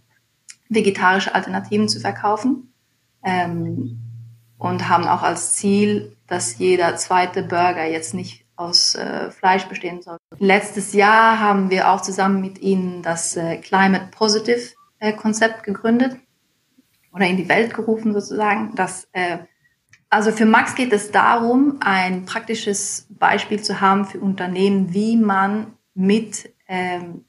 vegetarische 0.69 1.35
Alternativen 1.35 1.89
zu 1.89 1.99
verkaufen 1.99 2.73
ähm, 3.23 3.99
und 4.57 4.87
haben 4.87 5.05
auch 5.05 5.23
als 5.23 5.53
Ziel, 5.53 6.15
dass 6.27 6.57
jeder 6.59 6.95
zweite 6.95 7.43
Burger 7.43 7.85
jetzt 7.85 8.13
nicht 8.13 8.45
aus 8.55 8.95
äh, 8.95 9.31
Fleisch 9.31 9.65
bestehen 9.65 10.01
soll. 10.01 10.17
Letztes 10.37 10.93
Jahr 10.93 11.39
haben 11.39 11.71
wir 11.71 11.91
auch 11.91 12.01
zusammen 12.01 12.41
mit 12.41 12.59
ihnen 12.59 13.01
das 13.01 13.35
äh, 13.35 13.57
Climate 13.57 14.09
Positive 14.11 14.61
äh, 14.99 15.13
Konzept 15.13 15.63
gegründet 15.63 16.15
oder 17.11 17.25
in 17.25 17.37
die 17.37 17.49
Welt 17.49 17.73
gerufen 17.73 18.13
sozusagen, 18.13 18.75
das 18.75 19.07
äh, 19.13 19.39
also 20.11 20.33
für 20.33 20.45
Max 20.45 20.75
geht 20.75 20.91
es 20.91 21.11
darum, 21.11 21.77
ein 21.79 22.25
praktisches 22.25 23.07
Beispiel 23.09 23.61
zu 23.63 23.79
haben 23.79 24.05
für 24.05 24.19
Unternehmen, 24.19 24.93
wie 24.93 25.15
man 25.15 25.73
mit 25.93 26.53
ähm, 26.67 27.23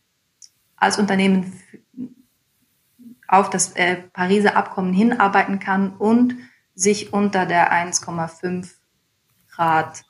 als 0.77 0.99
Unternehmen 0.99 1.53
auf 3.29 3.51
das 3.51 3.73
äh, 3.77 3.97
Pariser 4.13 4.57
Abkommen 4.57 4.93
hinarbeiten 4.93 5.61
kann 5.61 5.97
und 5.97 6.35
sich 6.75 7.13
unter 7.13 7.47
der 7.47 7.73
1,5 7.73 8.69
Grad 9.49 10.03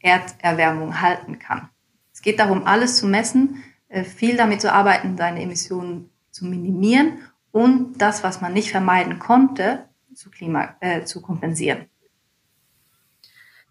Erderwärmung 0.00 1.00
halten 1.00 1.38
kann. 1.38 1.68
Es 2.14 2.22
geht 2.22 2.40
darum, 2.40 2.64
alles 2.64 2.96
zu 2.96 3.06
messen, 3.06 3.62
äh, 3.88 4.04
viel 4.04 4.38
damit 4.38 4.62
zu 4.62 4.72
arbeiten, 4.72 5.18
seine 5.18 5.42
Emissionen 5.42 6.10
zu 6.30 6.46
minimieren 6.46 7.18
und 7.52 8.00
das, 8.00 8.24
was 8.24 8.40
man 8.40 8.54
nicht 8.54 8.70
vermeiden 8.70 9.18
konnte, 9.18 9.88
zu, 10.14 10.30
Klima, 10.30 10.76
äh, 10.80 11.04
zu 11.04 11.20
kompensieren. 11.20 11.90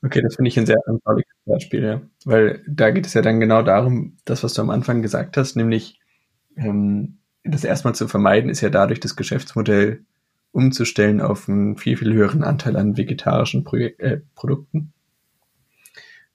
Okay, 0.05 0.21
das 0.21 0.35
finde 0.35 0.49
ich 0.49 0.59
ein 0.59 0.67
sehr 0.67 0.77
anschauliches 0.85 1.33
Beispiel, 1.45 1.83
ja. 1.83 2.01
Weil 2.25 2.63
da 2.67 2.91
geht 2.91 3.07
es 3.07 3.15
ja 3.15 3.23
dann 3.23 3.39
genau 3.39 3.63
darum, 3.63 4.17
das, 4.23 4.43
was 4.43 4.53
du 4.53 4.61
am 4.61 4.69
Anfang 4.69 5.01
gesagt 5.01 5.35
hast, 5.35 5.55
nämlich 5.55 5.99
ähm, 6.55 7.17
das 7.43 7.63
erstmal 7.63 7.95
zu 7.95 8.07
vermeiden, 8.07 8.51
ist 8.51 8.61
ja 8.61 8.69
dadurch 8.69 8.99
das 8.99 9.15
Geschäftsmodell 9.15 10.05
umzustellen 10.51 11.21
auf 11.21 11.49
einen 11.49 11.77
viel, 11.77 11.97
viel 11.97 12.13
höheren 12.13 12.43
Anteil 12.43 12.77
an 12.77 12.97
vegetarischen 12.97 13.63
Projek 13.63 13.99
äh, 13.99 14.21
Produkten, 14.35 14.93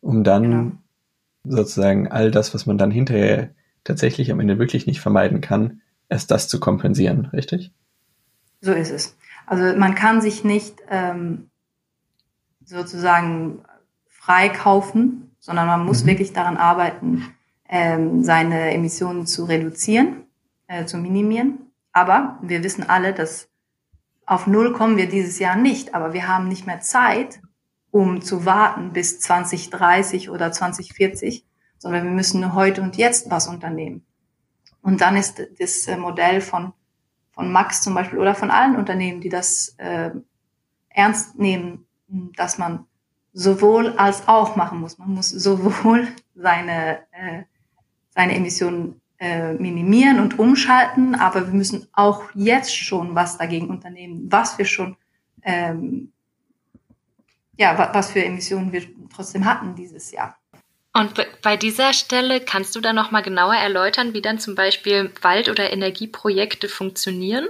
um 0.01 0.25
dann 0.25 0.43
genau. 0.43 0.73
sozusagen 1.45 2.09
all 2.09 2.33
das, 2.33 2.53
was 2.55 2.67
man 2.67 2.77
dann 2.77 2.91
hinterher 2.91 3.51
tatsächlich 3.85 4.33
am 4.33 4.41
Ende 4.41 4.59
wirklich 4.59 4.89
nicht 4.89 5.01
vermeiden 5.01 5.41
kann, 5.41 5.81
erst 6.09 6.33
das 6.33 6.49
zu 6.49 6.59
kompensieren, 6.59 7.27
richtig? 7.27 7.73
So 8.61 8.73
ist 8.73 8.91
es. 8.91 9.17
Also 9.47 9.79
man 9.79 9.95
kann 9.95 10.21
sich 10.21 10.43
nicht 10.43 10.83
ähm, 10.91 11.50
sozusagen 12.71 13.63
freikaufen, 14.07 15.35
sondern 15.39 15.67
man 15.67 15.85
muss 15.85 16.05
mhm. 16.05 16.09
wirklich 16.09 16.33
daran 16.33 16.57
arbeiten, 16.57 17.35
ähm, 17.69 18.23
seine 18.23 18.73
Emissionen 18.73 19.27
zu 19.27 19.45
reduzieren, 19.45 20.25
äh, 20.67 20.85
zu 20.85 20.99
minimieren. 20.99 21.73
Aber 21.93 22.39
wir 22.43 22.63
wissen 22.63 22.89
alle, 22.89 23.13
dass 23.13 23.49
auf 24.27 24.47
Null 24.47 24.73
kommen 24.73 24.97
wir 24.97 25.09
dieses 25.09 25.39
Jahr 25.39 25.57
nicht, 25.57 25.95
aber 25.95 26.13
wir 26.13 26.29
haben 26.29 26.49
nicht 26.49 26.67
mehr 26.67 26.81
Zeit, 26.81 27.41
um 27.91 28.23
zu 28.23 28.45
warten 28.45 28.93
bis 28.93 29.19
2030 29.19 30.31
oder 30.31 30.53
2040, 30.53 31.45
sondern 31.79 32.05
wir 32.05 32.13
müssen 32.13 32.55
heute 32.55 32.83
und 32.83 32.97
jetzt 32.97 33.31
was 33.31 33.49
unternehmen. 33.49 34.07
Und 34.83 35.01
dann 35.01 35.17
ist 35.17 35.43
das 35.59 35.87
äh, 35.89 35.97
Modell 35.97 36.41
von, 36.41 36.73
von 37.33 37.51
Max 37.51 37.83
zum 37.83 37.95
Beispiel 37.95 38.19
oder 38.19 38.35
von 38.35 38.51
allen 38.51 38.77
Unternehmen, 38.77 39.21
die 39.21 39.29
das 39.29 39.75
äh, 39.79 40.11
ernst 40.91 41.39
nehmen, 41.39 41.87
dass 42.37 42.59
man 42.59 42.87
sowohl 43.33 43.91
als 43.97 44.27
auch 44.29 44.57
machen 44.57 44.81
muss. 44.81 44.99
Man 44.99 45.15
muss 45.15 45.31
sowohl 45.31 46.09
seine, 46.35 47.01
äh, 47.13 47.43
seine 48.11 48.35
Emissionen 48.35 49.01
äh, 49.19 49.53
minimieren 49.55 50.19
und 50.19 50.39
umschalten, 50.39 51.15
aber 51.15 51.47
wir 51.47 51.55
müssen 51.55 51.87
auch 51.93 52.25
jetzt 52.35 52.75
schon 52.75 53.15
was 53.15 53.39
dagegen 53.39 53.69
unternehmen, 53.69 54.27
was 54.31 54.59
wir 54.59 54.65
schon, 54.65 54.97
ähm, 55.43 56.13
ja, 57.57 57.91
was 57.93 58.11
für 58.11 58.25
Emissionen 58.25 58.73
wir 58.73 58.83
trotzdem 59.15 59.45
hatten 59.45 59.75
dieses 59.75 60.11
Jahr. 60.11 60.37
Und 60.93 61.25
bei 61.43 61.57
dieser 61.57 61.93
Stelle 61.93 62.41
kannst 62.41 62.75
du 62.75 62.81
da 62.81 62.93
noch 62.93 63.11
mal 63.11 63.21
genauer 63.21 63.55
erläutern, 63.55 64.13
wie 64.13 64.23
dann 64.23 64.41
zum 64.41 64.57
Beispiel 64.57 65.13
Wald- 65.23 65.49
oder 65.49 65.73
Energieprojekte 65.73 66.69
funktionieren? 66.69 67.47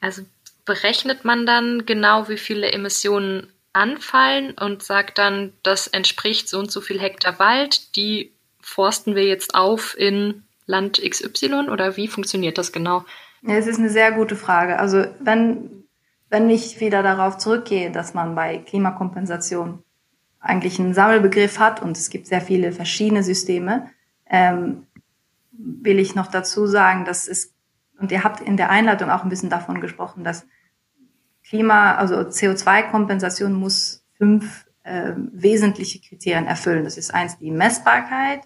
Also 0.00 0.22
berechnet 0.64 1.24
man 1.24 1.46
dann 1.46 1.86
genau, 1.86 2.28
wie 2.28 2.38
viele 2.38 2.72
Emissionen 2.72 3.51
anfallen 3.72 4.52
und 4.52 4.82
sagt 4.82 5.18
dann, 5.18 5.52
das 5.62 5.86
entspricht 5.86 6.48
so 6.48 6.58
und 6.58 6.70
so 6.70 6.80
viel 6.80 7.00
Hektar 7.00 7.38
Wald, 7.38 7.96
die 7.96 8.32
forsten 8.60 9.14
wir 9.14 9.24
jetzt 9.24 9.54
auf 9.54 9.96
in 9.98 10.44
Land 10.66 11.00
XY 11.02 11.68
oder 11.70 11.96
wie 11.96 12.08
funktioniert 12.08 12.58
das 12.58 12.72
genau? 12.72 13.04
Ja, 13.42 13.56
es 13.56 13.66
ist 13.66 13.78
eine 13.78 13.90
sehr 13.90 14.12
gute 14.12 14.36
Frage. 14.36 14.78
Also 14.78 15.04
wenn, 15.18 15.84
wenn 16.28 16.48
ich 16.48 16.80
wieder 16.80 17.02
darauf 17.02 17.38
zurückgehe, 17.38 17.90
dass 17.90 18.14
man 18.14 18.34
bei 18.34 18.58
Klimakompensation 18.58 19.82
eigentlich 20.40 20.78
einen 20.78 20.94
Sammelbegriff 20.94 21.58
hat 21.58 21.82
und 21.82 21.96
es 21.96 22.10
gibt 22.10 22.26
sehr 22.26 22.40
viele 22.40 22.72
verschiedene 22.72 23.22
Systeme, 23.22 23.90
ähm, 24.28 24.86
will 25.52 25.98
ich 25.98 26.14
noch 26.14 26.26
dazu 26.28 26.66
sagen, 26.66 27.04
dass 27.04 27.28
es, 27.28 27.54
und 27.98 28.10
ihr 28.12 28.24
habt 28.24 28.40
in 28.40 28.56
der 28.56 28.70
Einleitung 28.70 29.10
auch 29.10 29.22
ein 29.22 29.28
bisschen 29.28 29.50
davon 29.50 29.80
gesprochen, 29.80 30.24
dass 30.24 30.46
Klima, 31.52 31.96
also 31.96 32.14
CO2-Kompensation 32.14 33.52
muss 33.52 34.06
fünf 34.16 34.64
äh, 34.84 35.12
wesentliche 35.16 36.00
Kriterien 36.00 36.46
erfüllen. 36.46 36.84
Das 36.84 36.96
ist 36.96 37.12
eins 37.12 37.36
die 37.36 37.50
Messbarkeit, 37.50 38.40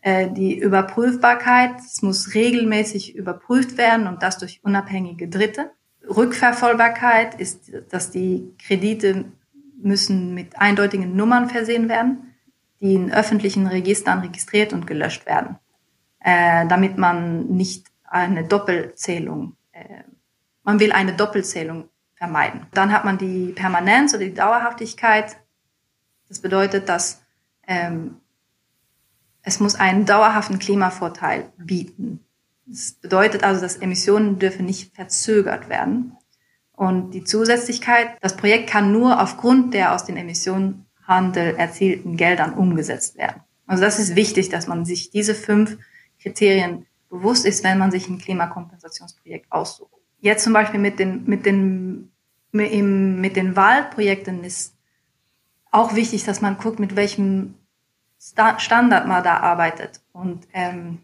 Äh, 0.00 0.30
die 0.30 0.58
Überprüfbarkeit, 0.58 1.78
es 1.80 2.02
muss 2.02 2.34
regelmäßig 2.34 3.16
überprüft 3.16 3.76
werden 3.76 4.06
und 4.06 4.22
das 4.22 4.38
durch 4.38 4.60
unabhängige 4.62 5.28
Dritte. 5.28 5.72
Rückverfolgbarkeit 6.08 7.38
ist, 7.40 7.72
dass 7.90 8.10
die 8.10 8.54
Kredite 8.64 9.26
müssen 9.80 10.34
mit 10.34 10.58
eindeutigen 10.58 11.14
Nummern 11.14 11.48
versehen 11.48 11.88
werden, 11.88 12.34
die 12.80 12.94
in 12.94 13.12
öffentlichen 13.12 13.66
Registern 13.66 14.20
registriert 14.20 14.72
und 14.72 14.86
gelöscht 14.86 15.26
werden, 15.26 15.58
äh, 16.20 16.66
damit 16.66 16.96
man 16.96 17.46
nicht 17.48 17.86
eine 18.04 18.44
Doppelzählung, 18.44 19.56
äh, 19.72 20.04
man 20.62 20.80
will 20.80 20.92
eine 20.92 21.14
Doppelzählung 21.14 21.88
vermeiden. 22.14 22.66
Dann 22.72 22.92
hat 22.92 23.04
man 23.04 23.18
die 23.18 23.52
Permanenz 23.52 24.14
oder 24.14 24.24
die 24.24 24.34
Dauerhaftigkeit, 24.34 25.36
das 26.28 26.40
bedeutet, 26.40 26.88
dass 26.88 27.22
ähm, 27.66 28.16
es 29.42 29.60
muss 29.60 29.74
einen 29.74 30.04
dauerhaften 30.04 30.58
Klimavorteil 30.58 31.50
bieten. 31.56 32.20
Das 32.66 32.92
bedeutet 32.92 33.44
also, 33.44 33.60
dass 33.60 33.76
Emissionen 33.76 34.38
dürfen 34.38 34.66
nicht 34.66 34.94
verzögert 34.94 35.68
werden. 35.68 36.16
Und 36.72 37.12
die 37.12 37.24
Zusätzlichkeit, 37.24 38.10
das 38.20 38.36
Projekt 38.36 38.70
kann 38.70 38.92
nur 38.92 39.20
aufgrund 39.20 39.74
der 39.74 39.94
aus 39.94 40.04
den 40.04 40.16
Emissionenhandel 40.16 41.56
erzielten 41.56 42.16
Geldern 42.16 42.54
umgesetzt 42.54 43.16
werden. 43.16 43.42
Also 43.66 43.82
das 43.82 43.98
ist 43.98 44.16
wichtig, 44.16 44.48
dass 44.48 44.66
man 44.66 44.84
sich 44.84 45.10
diese 45.10 45.34
fünf 45.34 45.78
Kriterien 46.20 46.86
bewusst 47.08 47.46
ist, 47.46 47.64
wenn 47.64 47.78
man 47.78 47.90
sich 47.90 48.08
ein 48.08 48.18
Klimakompensationsprojekt 48.18 49.50
aussucht. 49.50 49.92
Jetzt 50.20 50.44
zum 50.44 50.52
Beispiel 50.52 50.80
mit 50.80 50.98
den, 50.98 51.24
mit 51.24 51.46
den, 51.46 52.12
mit 52.52 53.36
den 53.36 53.56
Waldprojekten 53.56 54.44
ist 54.44 54.74
auch 55.70 55.94
wichtig, 55.94 56.24
dass 56.24 56.40
man 56.40 56.58
guckt, 56.58 56.78
mit 56.78 56.96
welchem 56.96 57.54
Standard 58.18 59.06
man 59.06 59.22
da 59.22 59.38
arbeitet. 59.38 60.00
Und 60.12 60.46
ähm, 60.52 60.98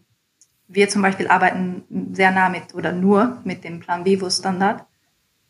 wir 0.67 0.89
zum 0.89 1.01
Beispiel 1.01 1.27
arbeiten 1.27 1.83
sehr 2.13 2.31
nah 2.31 2.49
mit 2.49 2.73
oder 2.73 2.91
nur 2.91 3.39
mit 3.43 3.63
dem 3.63 3.79
Plan 3.79 4.05
Vivo 4.05 4.29
Standard. 4.29 4.85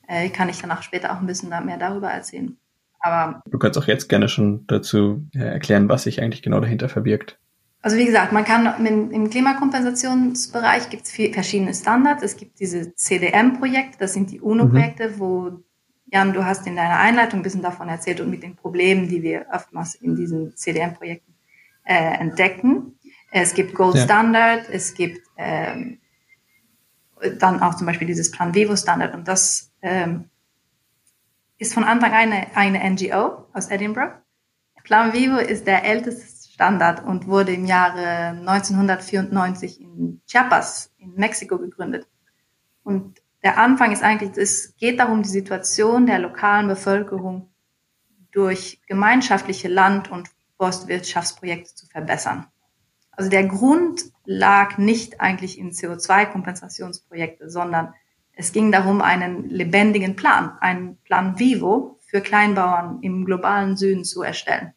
Äh, 0.07 0.29
kann 0.29 0.49
ich 0.49 0.61
danach 0.61 0.83
später 0.83 1.13
auch 1.13 1.19
ein 1.19 1.27
bisschen 1.27 1.49
mehr 1.49 1.77
darüber 1.77 2.09
erzählen. 2.09 2.57
Aber 2.99 3.41
du 3.49 3.57
kannst 3.57 3.77
auch 3.77 3.87
jetzt 3.87 4.09
gerne 4.09 4.27
schon 4.27 4.65
dazu 4.67 5.27
äh, 5.33 5.39
erklären, 5.39 5.89
was 5.89 6.03
sich 6.03 6.21
eigentlich 6.21 6.41
genau 6.41 6.59
dahinter 6.59 6.89
verbirgt. 6.89 7.39
Also 7.81 7.97
wie 7.97 8.05
gesagt, 8.05 8.31
man 8.31 8.43
kann 8.43 8.83
im 9.11 9.29
Klimakompensationsbereich 9.29 10.89
gibt 10.89 11.03
es 11.03 11.11
verschiedene 11.11 11.71
Standards. 11.71 12.23
Es 12.23 12.35
gibt 12.35 12.59
diese 12.59 12.95
CDM-Projekte, 12.95 13.99
das 13.99 14.13
sind 14.13 14.31
die 14.31 14.41
UNO-Projekte, 14.41 15.09
mhm. 15.09 15.19
wo 15.19 15.63
Jan, 16.15 16.31
du 16.31 16.45
hast 16.45 16.65
in 16.65 16.77
deiner 16.77 16.97
Einleitung 16.97 17.41
ein 17.41 17.43
bisschen 17.43 17.61
davon 17.61 17.89
erzählt 17.89 18.21
und 18.21 18.29
mit 18.29 18.41
den 18.41 18.55
Problemen, 18.55 19.09
die 19.09 19.21
wir 19.21 19.47
oftmals 19.51 19.95
in 19.95 20.15
diesen 20.15 20.55
CDM-Projekten 20.55 21.35
äh, 21.83 21.93
entdecken. 21.93 22.97
Es 23.31 23.53
gibt 23.53 23.75
Gold 23.75 23.95
ja. 23.95 24.05
Standard, 24.05 24.69
es 24.69 24.93
gibt 24.93 25.19
ähm, 25.35 25.99
dann 27.37 27.61
auch 27.61 27.75
zum 27.75 27.85
Beispiel 27.85 28.07
dieses 28.07 28.31
Plan 28.31 28.55
Vivo 28.55 28.77
Standard 28.77 29.13
und 29.13 29.27
das 29.27 29.73
ähm, 29.81 30.29
ist 31.57 31.73
von 31.73 31.83
Anfang 31.83 32.13
an 32.13 32.31
eine, 32.31 32.55
eine 32.55 32.91
NGO 32.91 33.49
aus 33.51 33.69
Edinburgh. 33.69 34.15
Plan 34.85 35.11
Vivo 35.11 35.35
ist 35.35 35.67
der 35.67 35.83
älteste 35.83 36.49
Standard 36.49 37.03
und 37.03 37.27
wurde 37.27 37.51
im 37.51 37.65
Jahre 37.65 38.39
1994 38.39 39.81
in 39.81 40.21
Chiapas 40.25 40.93
in 40.97 41.13
Mexiko 41.15 41.57
gegründet. 41.57 42.07
Und 42.83 43.19
der 43.45 43.59
Anfang 43.59 43.91
ist 43.91 44.01
eigentlich, 44.01 44.35
es 44.37 44.75
geht 44.75 44.99
darum, 44.99 45.21
die 45.21 45.29
Situation 45.29 46.07
der 46.07 46.17
lokalen 46.17 46.67
Bevölkerung 46.67 47.51
durch 48.31 48.81
gemeinschaftliche 48.87 49.67
Land- 49.67 50.11
und 50.11 50.29
Forstwirtschaftsprojekte 50.57 51.75
zu 51.75 51.85
verbessern. 51.85 52.47
Also 53.11 53.29
der 53.29 53.45
Grund 53.47 54.01
lag 54.25 54.79
nicht 54.79 55.21
eigentlich 55.21 55.59
in 55.59 55.71
CO2-Kompensationsprojekte, 55.71 57.47
sondern 57.47 57.93
es 58.33 58.51
ging 58.51 58.71
darum, 58.71 58.99
einen 59.01 59.47
lebendigen 59.47 60.15
Plan, 60.15 60.57
einen 60.59 60.97
Plan 61.03 61.37
Vivo 61.37 61.99
für 62.07 62.21
Kleinbauern 62.21 62.97
im 63.03 63.25
globalen 63.25 63.77
Süden 63.77 64.05
zu 64.05 64.23
erstellen. 64.23 64.73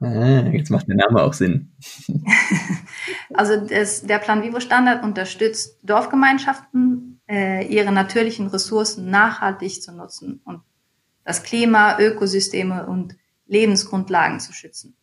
Ah, 0.00 0.48
jetzt 0.50 0.70
macht 0.70 0.88
der 0.88 0.96
Name 0.96 1.22
auch 1.22 1.34
Sinn. 1.34 1.70
also 3.32 3.64
das, 3.64 4.02
der 4.02 4.18
Plan 4.18 4.42
Vivo 4.42 4.58
Standard 4.58 5.04
unterstützt 5.04 5.78
Dorfgemeinschaften, 5.84 7.07
äh, 7.28 7.66
ihre 7.66 7.92
natürlichen 7.92 8.46
Ressourcen 8.48 9.10
nachhaltig 9.10 9.82
zu 9.82 9.92
nutzen 9.92 10.40
und 10.44 10.62
das 11.24 11.42
Klima, 11.42 11.98
Ökosysteme 11.98 12.86
und 12.86 13.16
Lebensgrundlagen 13.46 14.40
zu 14.40 14.52
schützen, 14.52 14.96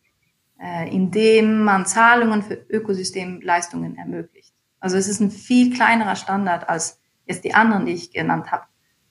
äh, 0.60 0.92
indem 0.92 1.62
man 1.62 1.86
Zahlungen 1.86 2.42
für 2.42 2.54
Ökosystemleistungen 2.54 3.96
ermöglicht. 3.96 4.54
Also 4.80 4.96
es 4.96 5.08
ist 5.08 5.20
ein 5.20 5.30
viel 5.30 5.72
kleinerer 5.72 6.16
Standard 6.16 6.68
als 6.68 7.00
jetzt 7.26 7.44
die 7.44 7.54
anderen, 7.54 7.86
die 7.86 7.92
ich 7.92 8.12
genannt 8.12 8.50
habe. 8.50 8.64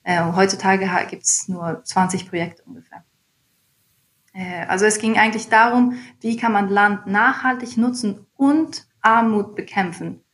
Äh, 0.04 0.24
heutzutage 0.34 0.89
gibt 1.10 1.24
es 1.24 1.48
nur 1.48 1.84
20 1.84 2.30
Projekte 2.30 2.63
ungefähr. 2.63 3.04
Äh, 4.34 4.66
also 4.68 4.86
es 4.86 5.00
ging 5.00 5.18
eigentlich 5.18 5.48
darum, 5.48 5.98
wie 6.22 6.38
kann 6.38 6.52
man 6.52 6.70
Land 6.70 7.08
nachhaltig 7.08 7.78
nutzen 7.78 8.26
und 8.36 8.88
Armut 9.02 9.56
bekämpfen. 9.56 10.25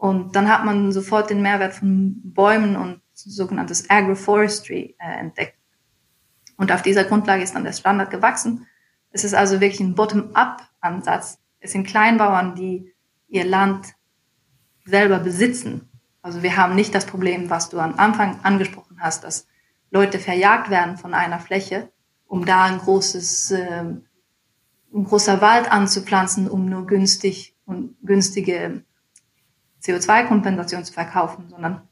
Und 0.00 0.34
dann 0.34 0.48
hat 0.48 0.64
man 0.64 0.92
sofort 0.92 1.30
den 1.30 1.42
Mehrwert 1.42 1.74
von 1.74 2.20
Bäumen 2.24 2.76
und 2.76 3.02
sogenanntes 3.12 3.90
Agroforestry 3.90 4.96
äh, 4.98 5.20
entdeckt. 5.20 5.58
Und 6.56 6.72
auf 6.72 6.82
dieser 6.82 7.04
Grundlage 7.04 7.42
ist 7.42 7.54
dann 7.54 7.64
der 7.64 7.72
Standard 7.72 8.10
gewachsen. 8.10 8.66
Es 9.10 9.24
ist 9.24 9.34
also 9.34 9.60
wirklich 9.60 9.80
ein 9.80 9.94
Bottom-up-Ansatz. 9.94 11.38
Es 11.60 11.72
sind 11.72 11.86
Kleinbauern, 11.86 12.54
die 12.54 12.94
ihr 13.28 13.44
Land 13.44 13.94
selber 14.84 15.18
besitzen 15.18 15.90
also 16.22 16.42
wir 16.42 16.56
haben 16.56 16.74
nicht 16.74 16.94
das 16.94 17.06
Problem, 17.06 17.48
was 17.48 17.70
du 17.70 17.78
am 17.78 17.94
Anfang 17.96 18.40
angesprochen 18.42 18.98
hast, 19.00 19.24
dass 19.24 19.46
Leute 19.90 20.18
verjagt 20.18 20.70
werden 20.70 20.98
von 20.98 21.14
einer 21.14 21.40
Fläche, 21.40 21.90
um 22.26 22.44
da 22.44 22.64
ein 22.64 22.78
großes, 22.78 23.52
äh, 23.52 23.84
ein 24.92 25.04
großer 25.04 25.40
Wald 25.40 25.72
anzupflanzen, 25.72 26.48
um 26.48 26.66
nur 26.66 26.86
günstig 26.86 27.56
und 27.64 27.96
günstige 28.02 28.84
CO2-Kompensation 29.82 30.84
zu 30.84 30.92
verkaufen, 30.92 31.48
sondern 31.48 31.88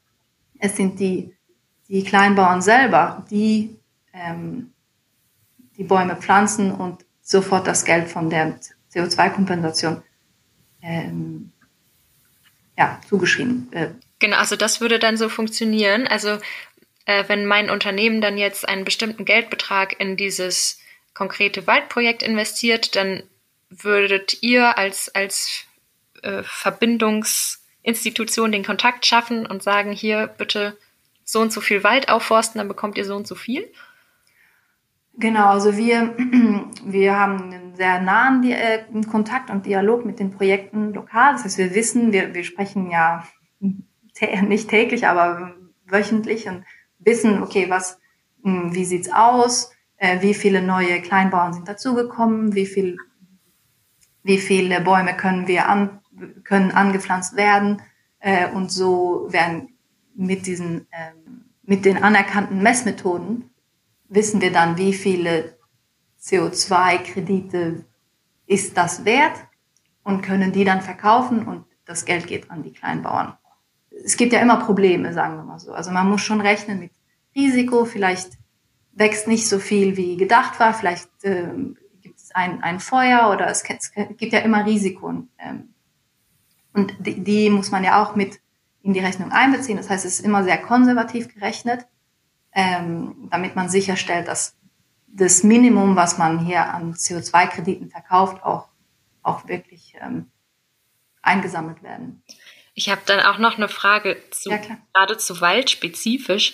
es 0.59 0.75
sind 0.75 0.99
die, 0.99 1.35
die 1.87 2.03
Kleinbauern 2.03 2.61
selber, 2.61 3.25
die 3.29 3.77
ähm, 4.13 4.73
die 5.77 5.83
Bäume 5.83 6.15
pflanzen 6.17 6.71
und 6.71 7.05
sofort 7.21 7.65
das 7.65 7.85
Geld 7.85 8.09
von 8.09 8.29
der 8.29 8.59
CO2-Kompensation 8.93 10.03
ähm, 10.81 11.51
ja, 12.77 12.99
zugeschrieben 13.07 13.71
äh, 13.71 13.89
Genau, 14.19 14.37
also 14.37 14.57
das 14.57 14.81
würde 14.81 14.99
dann 14.99 15.15
so 15.15 15.29
funktionieren. 15.29 16.05
Also 16.05 16.39
äh, 17.05 17.23
wenn 17.27 17.45
mein 17.45 17.69
Unternehmen 17.69 18.19
dann 18.19 18.37
jetzt 18.37 18.67
einen 18.67 18.83
bestimmten 18.83 19.23
Geldbetrag 19.23 19.99
in 19.99 20.17
dieses 20.17 20.79
konkrete 21.13 21.65
Waldprojekt 21.67 22.21
investiert, 22.21 22.97
dann 22.97 23.23
würdet 23.69 24.43
ihr 24.43 24.77
als, 24.77 25.13
als 25.15 25.65
äh, 26.21 26.43
Verbindungsinstitution 27.89 28.51
den 28.51 28.63
Kontakt 28.63 29.05
schaffen 29.05 29.45
und 29.45 29.63
sagen, 29.63 29.91
hier 29.91 30.27
bitte 30.27 30.77
so 31.23 31.41
und 31.41 31.51
so 31.51 31.61
viel 31.61 31.83
Wald 31.83 32.09
aufforsten, 32.09 32.59
dann 32.59 32.67
bekommt 32.67 32.97
ihr 32.97 33.05
so 33.05 33.15
und 33.15 33.27
so 33.27 33.35
viel? 33.35 33.71
Genau, 35.17 35.47
also 35.49 35.75
wir, 35.75 36.15
wir 36.85 37.19
haben 37.19 37.43
einen 37.43 37.75
sehr 37.75 38.01
nahen 38.01 38.43
äh, 38.43 38.83
Kontakt 39.09 39.49
und 39.49 39.65
Dialog 39.65 40.05
mit 40.05 40.19
den 40.19 40.31
Projekten 40.31 40.93
lokal. 40.93 41.33
Das 41.33 41.43
heißt, 41.43 41.57
wir 41.57 41.75
wissen, 41.75 42.13
wir, 42.13 42.33
wir 42.33 42.43
sprechen 42.43 42.89
ja 42.89 43.27
nicht 44.47 44.69
täglich, 44.69 45.07
aber 45.07 45.55
wöchentlich 45.85 46.47
und 46.47 46.63
wissen, 46.99 47.43
okay, 47.43 47.69
was, 47.69 47.99
hm, 48.43 48.73
wie 48.73 48.85
sieht's 48.85 49.11
aus, 49.11 49.71
äh, 49.97 50.21
wie 50.21 50.33
viele 50.33 50.61
neue 50.61 51.01
Kleinbauern 51.01 51.53
sind 51.53 51.67
dazugekommen, 51.67 52.55
wie 52.55 52.65
viel, 52.65 52.97
wie 54.23 54.37
viele 54.37 54.79
Bäume 54.81 55.15
können 55.17 55.47
wir 55.47 55.67
an, 55.67 55.99
können 56.43 56.71
angepflanzt 56.71 57.35
werden 57.35 57.81
äh, 58.19 58.49
und 58.49 58.71
so 58.71 59.27
werden 59.29 59.77
mit 60.15 60.45
diesen, 60.45 60.87
ähm, 60.91 61.45
mit 61.63 61.85
den 61.85 62.03
anerkannten 62.03 62.61
Messmethoden 62.61 63.49
wissen 64.07 64.41
wir 64.41 64.51
dann, 64.51 64.77
wie 64.77 64.93
viele 64.93 65.57
CO2-Kredite 66.21 67.85
ist 68.47 68.75
das 68.75 69.05
wert 69.05 69.37
und 70.03 70.21
können 70.21 70.51
die 70.51 70.65
dann 70.65 70.81
verkaufen 70.81 71.47
und 71.47 71.65
das 71.85 72.05
Geld 72.05 72.27
geht 72.27 72.49
an 72.51 72.63
die 72.63 72.73
Kleinbauern 72.73 73.37
es 74.03 74.17
gibt 74.17 74.33
ja 74.33 74.39
immer 74.39 74.57
Probleme, 74.57 75.13
sagen 75.13 75.35
wir 75.35 75.43
mal 75.43 75.59
so. 75.59 75.73
Also 75.73 75.91
man 75.91 76.09
muss 76.09 76.21
schon 76.21 76.41
rechnen 76.41 76.79
mit 76.79 76.91
Risiko. 77.35 77.85
Vielleicht 77.85 78.37
wächst 78.93 79.27
nicht 79.27 79.47
so 79.47 79.59
viel, 79.59 79.97
wie 79.97 80.17
gedacht 80.17 80.59
war. 80.59 80.73
Vielleicht 80.73 81.09
ähm, 81.23 81.77
gibt 82.01 82.17
es 82.17 82.31
ein, 82.33 82.61
ein 82.63 82.79
Feuer 82.79 83.29
oder 83.31 83.47
es, 83.47 83.63
es 83.63 83.91
gibt 83.91 84.33
ja 84.33 84.39
immer 84.39 84.65
Risiken. 84.65 85.29
Ähm, 85.37 85.73
und 86.73 86.93
die, 86.99 87.23
die 87.23 87.49
muss 87.49 87.71
man 87.71 87.83
ja 87.83 88.03
auch 88.03 88.15
mit 88.15 88.39
in 88.81 88.93
die 88.93 88.99
Rechnung 88.99 89.31
einbeziehen. 89.31 89.77
Das 89.77 89.89
heißt, 89.89 90.05
es 90.05 90.19
ist 90.19 90.25
immer 90.25 90.43
sehr 90.43 90.57
konservativ 90.57 91.33
gerechnet, 91.33 91.85
ähm, 92.53 93.29
damit 93.31 93.55
man 93.55 93.69
sicherstellt, 93.69 94.27
dass 94.27 94.55
das 95.07 95.43
Minimum, 95.43 95.95
was 95.95 96.17
man 96.17 96.39
hier 96.39 96.73
an 96.73 96.93
CO2-Krediten 96.93 97.89
verkauft, 97.89 98.43
auch, 98.43 98.69
auch 99.23 99.47
wirklich 99.47 99.95
ähm, 100.01 100.31
eingesammelt 101.21 101.83
werden. 101.83 102.23
Ich 102.73 102.89
habe 102.89 103.01
dann 103.05 103.19
auch 103.19 103.39
noch 103.39 103.57
eine 103.57 103.67
Frage 103.67 104.17
zu, 104.31 104.51
ja, 104.51 104.59
gerade 104.93 105.17
zu 105.17 105.41
Wald 105.41 105.69
spezifisch. 105.69 106.53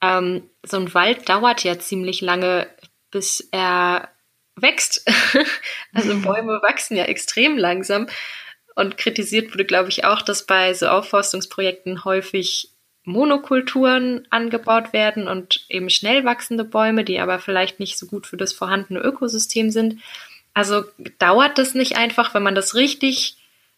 Ähm, 0.00 0.48
so 0.62 0.76
ein 0.76 0.94
Wald 0.94 1.28
dauert 1.28 1.64
ja 1.64 1.78
ziemlich 1.78 2.20
lange, 2.20 2.68
bis 3.10 3.40
er 3.50 4.08
wächst. 4.56 5.04
also 5.94 6.16
Bäume 6.20 6.60
wachsen 6.62 6.96
ja 6.96 7.04
extrem 7.04 7.56
langsam. 7.58 8.06
Und 8.74 8.96
kritisiert 8.96 9.52
wurde, 9.52 9.64
glaube 9.64 9.88
ich, 9.88 10.04
auch, 10.04 10.22
dass 10.22 10.46
bei 10.46 10.74
so 10.74 10.88
Aufforstungsprojekten 10.88 12.04
häufig 12.04 12.70
Monokulturen 13.04 14.26
angebaut 14.30 14.92
werden 14.92 15.28
und 15.28 15.66
eben 15.68 15.90
schnell 15.90 16.24
wachsende 16.24 16.64
Bäume, 16.64 17.04
die 17.04 17.20
aber 17.20 17.38
vielleicht 17.38 17.78
nicht 17.78 17.98
so 17.98 18.06
gut 18.06 18.26
für 18.26 18.36
das 18.36 18.52
vorhandene 18.52 19.00
Ökosystem 19.00 19.70
sind. 19.70 20.00
Also 20.54 20.84
dauert 21.18 21.58
das 21.58 21.74
nicht 21.74 21.96
einfach, 21.96 22.34
wenn 22.34 22.42
man 22.42 22.54
das 22.54 22.74
richtig 22.74 23.36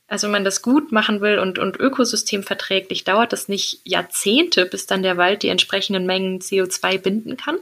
Also 0.09 0.27
wenn 0.29 0.33
man 0.33 0.45
das 0.45 0.63
gut 0.63 0.93
machen 0.93 1.21
will 1.21 1.39
und, 1.39 1.59
und 1.59 1.79
ökosystemverträglich, 1.81 3.03
dauert 3.05 3.33
das 3.33 3.49
nicht 3.49 3.81
Jahrzehnte, 3.85 4.67
bis 4.67 4.87
dann 4.87 5.03
der 5.03 5.17
Wald 5.17 5.43
die 5.43 5.49
entsprechenden 5.49 6.07
Mengen 6.07 6.39
CO2 6.39 6.99
binden 6.99 7.37
kann? 7.37 7.59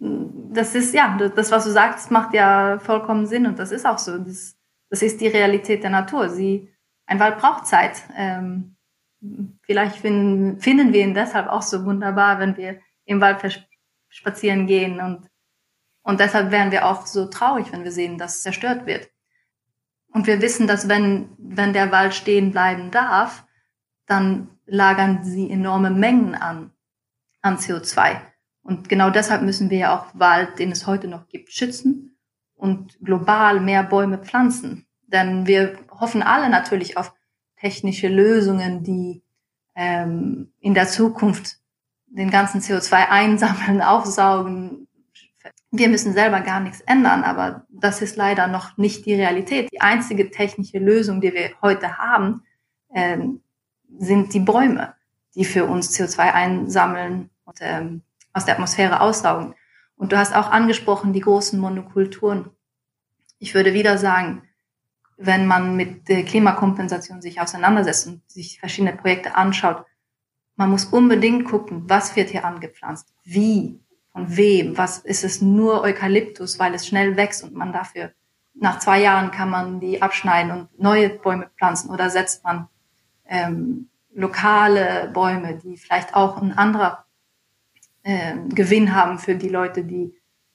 Das 0.00 0.74
ist, 0.74 0.94
ja, 0.94 1.16
das, 1.34 1.50
was 1.50 1.64
du 1.64 1.70
sagst, 1.70 2.10
macht 2.10 2.34
ja 2.34 2.78
vollkommen 2.80 3.26
Sinn 3.26 3.46
und 3.46 3.58
das 3.58 3.70
ist 3.72 3.86
auch 3.86 3.98
so. 3.98 4.18
Das, 4.18 4.56
das 4.90 5.02
ist 5.02 5.20
die 5.20 5.28
Realität 5.28 5.82
der 5.82 5.90
Natur. 5.90 6.28
Sie, 6.28 6.72
ein 7.06 7.20
Wald 7.20 7.38
braucht 7.38 7.66
Zeit. 7.66 8.02
Ähm, 8.16 8.76
vielleicht 9.62 9.96
finden, 9.96 10.60
finden 10.60 10.92
wir 10.92 11.02
ihn 11.02 11.14
deshalb 11.14 11.48
auch 11.48 11.62
so 11.62 11.84
wunderbar, 11.84 12.38
wenn 12.38 12.56
wir 12.56 12.80
im 13.04 13.20
Wald 13.20 13.66
spazieren 14.08 14.66
gehen 14.66 15.00
und, 15.00 15.28
und 16.02 16.20
deshalb 16.20 16.50
wären 16.50 16.70
wir 16.70 16.86
auch 16.86 17.06
so 17.06 17.26
traurig, 17.26 17.72
wenn 17.72 17.84
wir 17.84 17.92
sehen, 17.92 18.18
dass 18.18 18.42
zerstört 18.42 18.86
wird. 18.86 19.10
Und 20.12 20.26
wir 20.26 20.40
wissen, 20.40 20.66
dass 20.66 20.88
wenn, 20.88 21.30
wenn 21.38 21.72
der 21.72 21.92
Wald 21.92 22.14
stehen 22.14 22.50
bleiben 22.50 22.90
darf, 22.90 23.46
dann 24.06 24.48
lagern 24.64 25.22
sie 25.24 25.50
enorme 25.50 25.90
Mengen 25.90 26.34
an, 26.34 26.72
an 27.42 27.58
CO2. 27.58 28.20
Und 28.62 28.88
genau 28.88 29.10
deshalb 29.10 29.42
müssen 29.42 29.68
wir 29.68 29.78
ja 29.78 29.98
auch 29.98 30.06
Wald, 30.18 30.58
den 30.58 30.72
es 30.72 30.86
heute 30.86 31.08
noch 31.08 31.28
gibt, 31.28 31.52
schützen 31.52 32.17
und 32.58 32.98
global 33.02 33.60
mehr 33.60 33.82
Bäume 33.82 34.18
pflanzen. 34.18 34.86
Denn 35.06 35.46
wir 35.46 35.78
hoffen 35.90 36.22
alle 36.22 36.50
natürlich 36.50 36.96
auf 36.96 37.14
technische 37.56 38.08
Lösungen, 38.08 38.82
die 38.82 39.22
ähm, 39.74 40.52
in 40.60 40.74
der 40.74 40.88
Zukunft 40.88 41.56
den 42.06 42.30
ganzen 42.30 42.60
CO2 42.60 43.08
einsammeln, 43.08 43.80
aufsaugen, 43.82 44.88
wir 45.70 45.88
müssen 45.88 46.14
selber 46.14 46.40
gar 46.40 46.60
nichts 46.60 46.80
ändern, 46.80 47.24
aber 47.24 47.66
das 47.68 48.00
ist 48.00 48.16
leider 48.16 48.46
noch 48.46 48.76
nicht 48.78 49.04
die 49.04 49.14
Realität. 49.14 49.70
Die 49.72 49.80
einzige 49.80 50.30
technische 50.30 50.78
Lösung, 50.78 51.20
die 51.20 51.32
wir 51.32 51.50
heute 51.60 51.98
haben, 51.98 52.42
ähm, 52.94 53.42
sind 53.98 54.32
die 54.32 54.40
Bäume, 54.40 54.94
die 55.34 55.44
für 55.44 55.66
uns 55.66 55.98
CO2 55.98 56.32
einsammeln 56.32 57.30
und 57.44 57.58
ähm, 57.60 58.02
aus 58.32 58.46
der 58.46 58.54
Atmosphäre 58.54 59.00
aussaugen. 59.00 59.54
Und 59.98 60.12
du 60.12 60.18
hast 60.18 60.34
auch 60.34 60.50
angesprochen 60.50 61.12
die 61.12 61.20
großen 61.20 61.58
Monokulturen. 61.60 62.50
Ich 63.38 63.54
würde 63.54 63.74
wieder 63.74 63.98
sagen, 63.98 64.42
wenn 65.16 65.46
man 65.46 65.76
mit 65.76 66.06
Klimakompensation 66.06 67.20
sich 67.20 67.40
auseinandersetzt 67.40 68.06
und 68.06 68.22
sich 68.30 68.60
verschiedene 68.60 68.96
Projekte 68.96 69.34
anschaut, 69.34 69.84
man 70.56 70.70
muss 70.70 70.86
unbedingt 70.86 71.44
gucken, 71.44 71.84
was 71.88 72.16
wird 72.16 72.30
hier 72.30 72.44
angepflanzt, 72.44 73.12
wie, 73.24 73.80
von 74.12 74.36
wem? 74.36 74.78
Was 74.78 74.98
ist 74.98 75.24
es 75.24 75.42
nur 75.42 75.82
Eukalyptus, 75.82 76.58
weil 76.58 76.74
es 76.74 76.86
schnell 76.86 77.16
wächst 77.16 77.44
und 77.44 77.54
man 77.54 77.72
dafür 77.72 78.12
nach 78.54 78.78
zwei 78.78 79.00
Jahren 79.00 79.30
kann 79.30 79.50
man 79.50 79.80
die 79.80 80.02
abschneiden 80.02 80.50
und 80.50 80.78
neue 80.80 81.10
Bäume 81.10 81.50
pflanzen 81.56 81.90
oder 81.90 82.10
setzt 82.10 82.42
man 82.44 82.68
ähm, 83.26 83.88
lokale 84.12 85.10
Bäume, 85.12 85.56
die 85.56 85.76
vielleicht 85.76 86.14
auch 86.14 86.40
ein 86.40 86.56
anderer 86.56 87.04
äh, 88.08 88.36
Gewinn 88.54 88.94
haben 88.94 89.18
für 89.18 89.34
die 89.34 89.50
Leute, 89.50 89.84
die, 89.84 90.14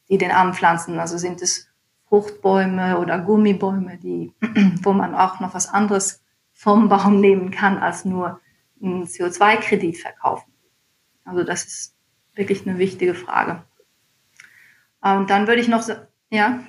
die 0.10 0.18
den 0.18 0.32
anpflanzen. 0.32 0.98
Also 0.98 1.20
sind 1.20 1.40
es 1.44 1.70
Fruchtbäume 2.08 2.98
oder 2.98 3.20
Gummibäume, 3.20 4.00
die, 4.00 4.34
wo 4.82 4.92
man 4.92 5.14
auch 5.14 5.40
noch 5.40 5.54
was 5.54 5.70
anderes 5.70 6.24
vom 6.52 6.90
Baum 6.90 7.22
nehmen 7.22 7.52
kann, 7.52 7.78
als 7.78 8.06
nur 8.06 8.42
einen 8.82 9.04
CO2-Kredit 9.04 9.98
verkaufen. 9.98 10.52
Also 11.26 11.44
das 11.44 11.66
ist 11.66 11.96
wirklich 12.34 12.68
eine 12.68 12.80
wichtige 12.80 13.14
Frage. 13.14 13.64
Und 15.02 15.30
dann 15.30 15.48
würde 15.48 15.62
ich 15.62 15.68
noch, 15.68 15.88
ja. 16.32 16.64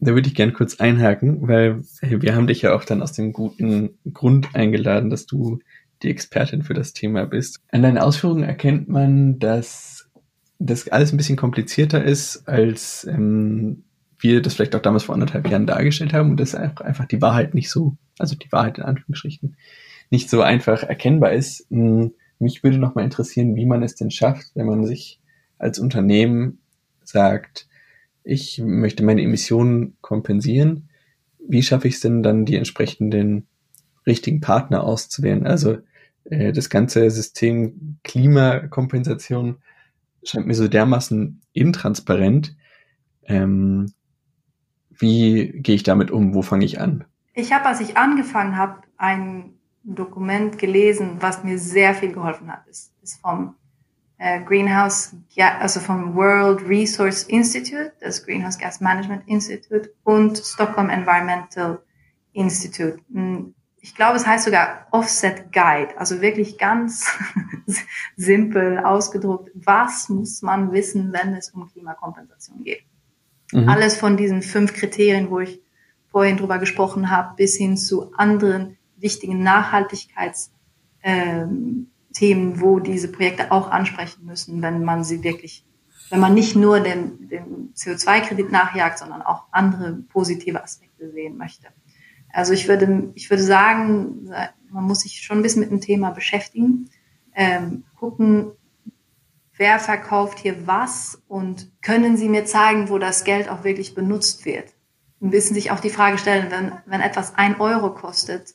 Da 0.00 0.12
würde 0.12 0.28
ich 0.28 0.34
gern 0.34 0.52
kurz 0.52 0.80
einhaken, 0.80 1.46
weil 1.46 1.84
wir 2.00 2.34
haben 2.34 2.48
dich 2.48 2.62
ja 2.62 2.74
auch 2.74 2.84
dann 2.84 3.00
aus 3.00 3.12
dem 3.12 3.32
guten 3.32 3.98
Grund 4.12 4.56
eingeladen, 4.56 5.08
dass 5.08 5.26
du 5.26 5.60
die 6.02 6.10
Expertin 6.10 6.62
für 6.62 6.74
das 6.74 6.92
Thema 6.92 7.26
bist. 7.26 7.60
An 7.70 7.82
deinen 7.82 7.98
Ausführungen 7.98 8.42
erkennt 8.42 8.88
man, 8.88 9.38
dass 9.38 9.95
das 10.58 10.88
alles 10.88 11.12
ein 11.12 11.16
bisschen 11.16 11.36
komplizierter 11.36 12.04
ist, 12.04 12.48
als 12.48 13.04
ähm, 13.04 13.84
wir 14.18 14.42
das 14.42 14.54
vielleicht 14.54 14.74
auch 14.74 14.82
damals 14.82 15.04
vor 15.04 15.14
anderthalb 15.14 15.48
Jahren 15.48 15.66
dargestellt 15.66 16.12
haben 16.12 16.30
und 16.30 16.40
dass 16.40 16.54
einfach 16.54 17.06
die 17.06 17.20
Wahrheit 17.20 17.54
nicht 17.54 17.70
so, 17.70 17.96
also 18.18 18.34
die 18.34 18.50
Wahrheit 18.50 18.78
in 18.78 18.84
Anführungsstrichen, 18.84 19.56
nicht 20.10 20.30
so 20.30 20.40
einfach 20.40 20.82
erkennbar 20.82 21.32
ist. 21.32 21.66
Hm, 21.70 22.12
mich 22.38 22.62
würde 22.62 22.78
noch 22.78 22.94
mal 22.94 23.04
interessieren, 23.04 23.56
wie 23.56 23.66
man 23.66 23.82
es 23.82 23.94
denn 23.94 24.10
schafft, 24.10 24.46
wenn 24.54 24.66
man 24.66 24.86
sich 24.86 25.20
als 25.58 25.78
Unternehmen 25.78 26.58
sagt, 27.02 27.68
ich 28.24 28.58
möchte 28.58 29.04
meine 29.04 29.22
Emissionen 29.22 29.96
kompensieren. 30.00 30.88
Wie 31.38 31.62
schaffe 31.62 31.88
ich 31.88 31.94
es 31.94 32.00
denn 32.00 32.22
dann, 32.22 32.44
die 32.44 32.56
entsprechenden 32.56 33.46
richtigen 34.06 34.40
Partner 34.40 34.82
auszuwählen? 34.82 35.46
Also 35.46 35.78
äh, 36.24 36.52
das 36.52 36.68
ganze 36.68 37.08
System 37.10 37.98
Klimakompensation 38.02 39.58
scheint 40.28 40.46
mir 40.46 40.54
so 40.54 40.68
dermaßen 40.68 41.42
intransparent. 41.52 42.56
Ähm, 43.24 43.92
wie 44.90 45.52
gehe 45.60 45.74
ich 45.74 45.82
damit 45.82 46.10
um? 46.10 46.34
Wo 46.34 46.42
fange 46.42 46.64
ich 46.64 46.80
an? 46.80 47.04
Ich 47.34 47.52
habe, 47.52 47.66
als 47.66 47.80
ich 47.80 47.96
angefangen 47.96 48.56
habe, 48.56 48.82
ein 48.96 49.54
Dokument 49.82 50.58
gelesen, 50.58 51.16
was 51.20 51.44
mir 51.44 51.58
sehr 51.58 51.94
viel 51.94 52.12
geholfen 52.12 52.50
hat. 52.50 52.66
Es 52.68 52.92
ist 53.02 53.20
vom 53.20 53.54
äh, 54.18 54.42
Greenhouse, 54.42 55.14
also 55.60 55.80
vom 55.80 56.14
World 56.14 56.66
Resource 56.66 57.24
Institute, 57.24 57.92
das 58.00 58.24
Greenhouse 58.24 58.58
Gas 58.58 58.80
Management 58.80 59.22
Institute 59.26 59.92
und 60.02 60.38
Stockholm 60.38 60.88
Environmental 60.88 61.82
Institute. 62.32 62.98
Ich 63.86 63.94
glaube, 63.94 64.16
es 64.16 64.26
heißt 64.26 64.46
sogar 64.46 64.88
Offset 64.90 65.52
Guide, 65.52 65.96
also 65.96 66.20
wirklich 66.20 66.58
ganz 66.58 67.08
simpel 68.16 68.80
ausgedruckt. 68.80 69.52
Was 69.54 70.08
muss 70.08 70.42
man 70.42 70.72
wissen, 70.72 71.12
wenn 71.12 71.34
es 71.34 71.50
um 71.50 71.70
Klimakompensation 71.70 72.64
geht? 72.64 72.82
Mhm. 73.52 73.68
Alles 73.68 73.96
von 73.96 74.16
diesen 74.16 74.42
fünf 74.42 74.74
Kriterien, 74.74 75.30
wo 75.30 75.38
ich 75.38 75.62
vorhin 76.10 76.36
drüber 76.36 76.58
gesprochen 76.58 77.12
habe, 77.12 77.36
bis 77.36 77.56
hin 77.56 77.76
zu 77.76 78.12
anderen 78.16 78.76
wichtigen 78.96 79.44
Nachhaltigkeitsthemen, 79.44 81.86
ähm, 82.12 82.60
wo 82.60 82.80
diese 82.80 83.12
Projekte 83.12 83.52
auch 83.52 83.70
ansprechen 83.70 84.26
müssen, 84.26 84.62
wenn 84.62 84.82
man 84.82 85.04
sie 85.04 85.22
wirklich, 85.22 85.64
wenn 86.10 86.18
man 86.18 86.34
nicht 86.34 86.56
nur 86.56 86.80
den, 86.80 87.28
den 87.28 87.72
CO2-Kredit 87.76 88.50
nachjagt, 88.50 88.98
sondern 88.98 89.22
auch 89.22 89.44
andere 89.52 89.92
positive 89.92 90.60
Aspekte 90.60 91.12
sehen 91.12 91.36
möchte. 91.36 91.68
Also 92.32 92.52
ich 92.52 92.68
würde, 92.68 93.10
ich 93.14 93.30
würde 93.30 93.42
sagen, 93.42 94.30
man 94.70 94.84
muss 94.84 95.00
sich 95.00 95.22
schon 95.22 95.38
ein 95.38 95.42
bisschen 95.42 95.60
mit 95.60 95.70
dem 95.70 95.80
Thema 95.80 96.10
beschäftigen, 96.10 96.90
ähm, 97.34 97.84
gucken, 97.96 98.52
wer 99.56 99.78
verkauft 99.78 100.38
hier 100.38 100.66
was 100.66 101.22
und 101.28 101.70
können 101.82 102.16
Sie 102.16 102.28
mir 102.28 102.44
zeigen, 102.44 102.88
wo 102.88 102.98
das 102.98 103.24
Geld 103.24 103.48
auch 103.48 103.64
wirklich 103.64 103.94
benutzt 103.94 104.44
wird. 104.44 104.74
Ein 105.20 105.30
bisschen 105.30 105.54
sich 105.54 105.70
auch 105.70 105.80
die 105.80 105.90
Frage 105.90 106.18
stellen, 106.18 106.50
wenn, 106.50 106.72
wenn 106.84 107.00
etwas 107.00 107.34
ein 107.36 107.58
Euro 107.60 107.94
kostet, 107.94 108.54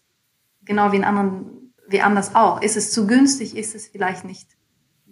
genau 0.64 0.92
wie 0.92 0.98
in 0.98 1.04
anderen, 1.04 1.74
wie 1.88 2.02
anders 2.02 2.36
auch. 2.36 2.62
Ist 2.62 2.78
es 2.78 2.92
zu 2.92 3.08
günstig? 3.08 3.58
Ist 3.58 3.74
es 3.74 3.88
vielleicht 3.88 4.26
nicht 4.26 4.50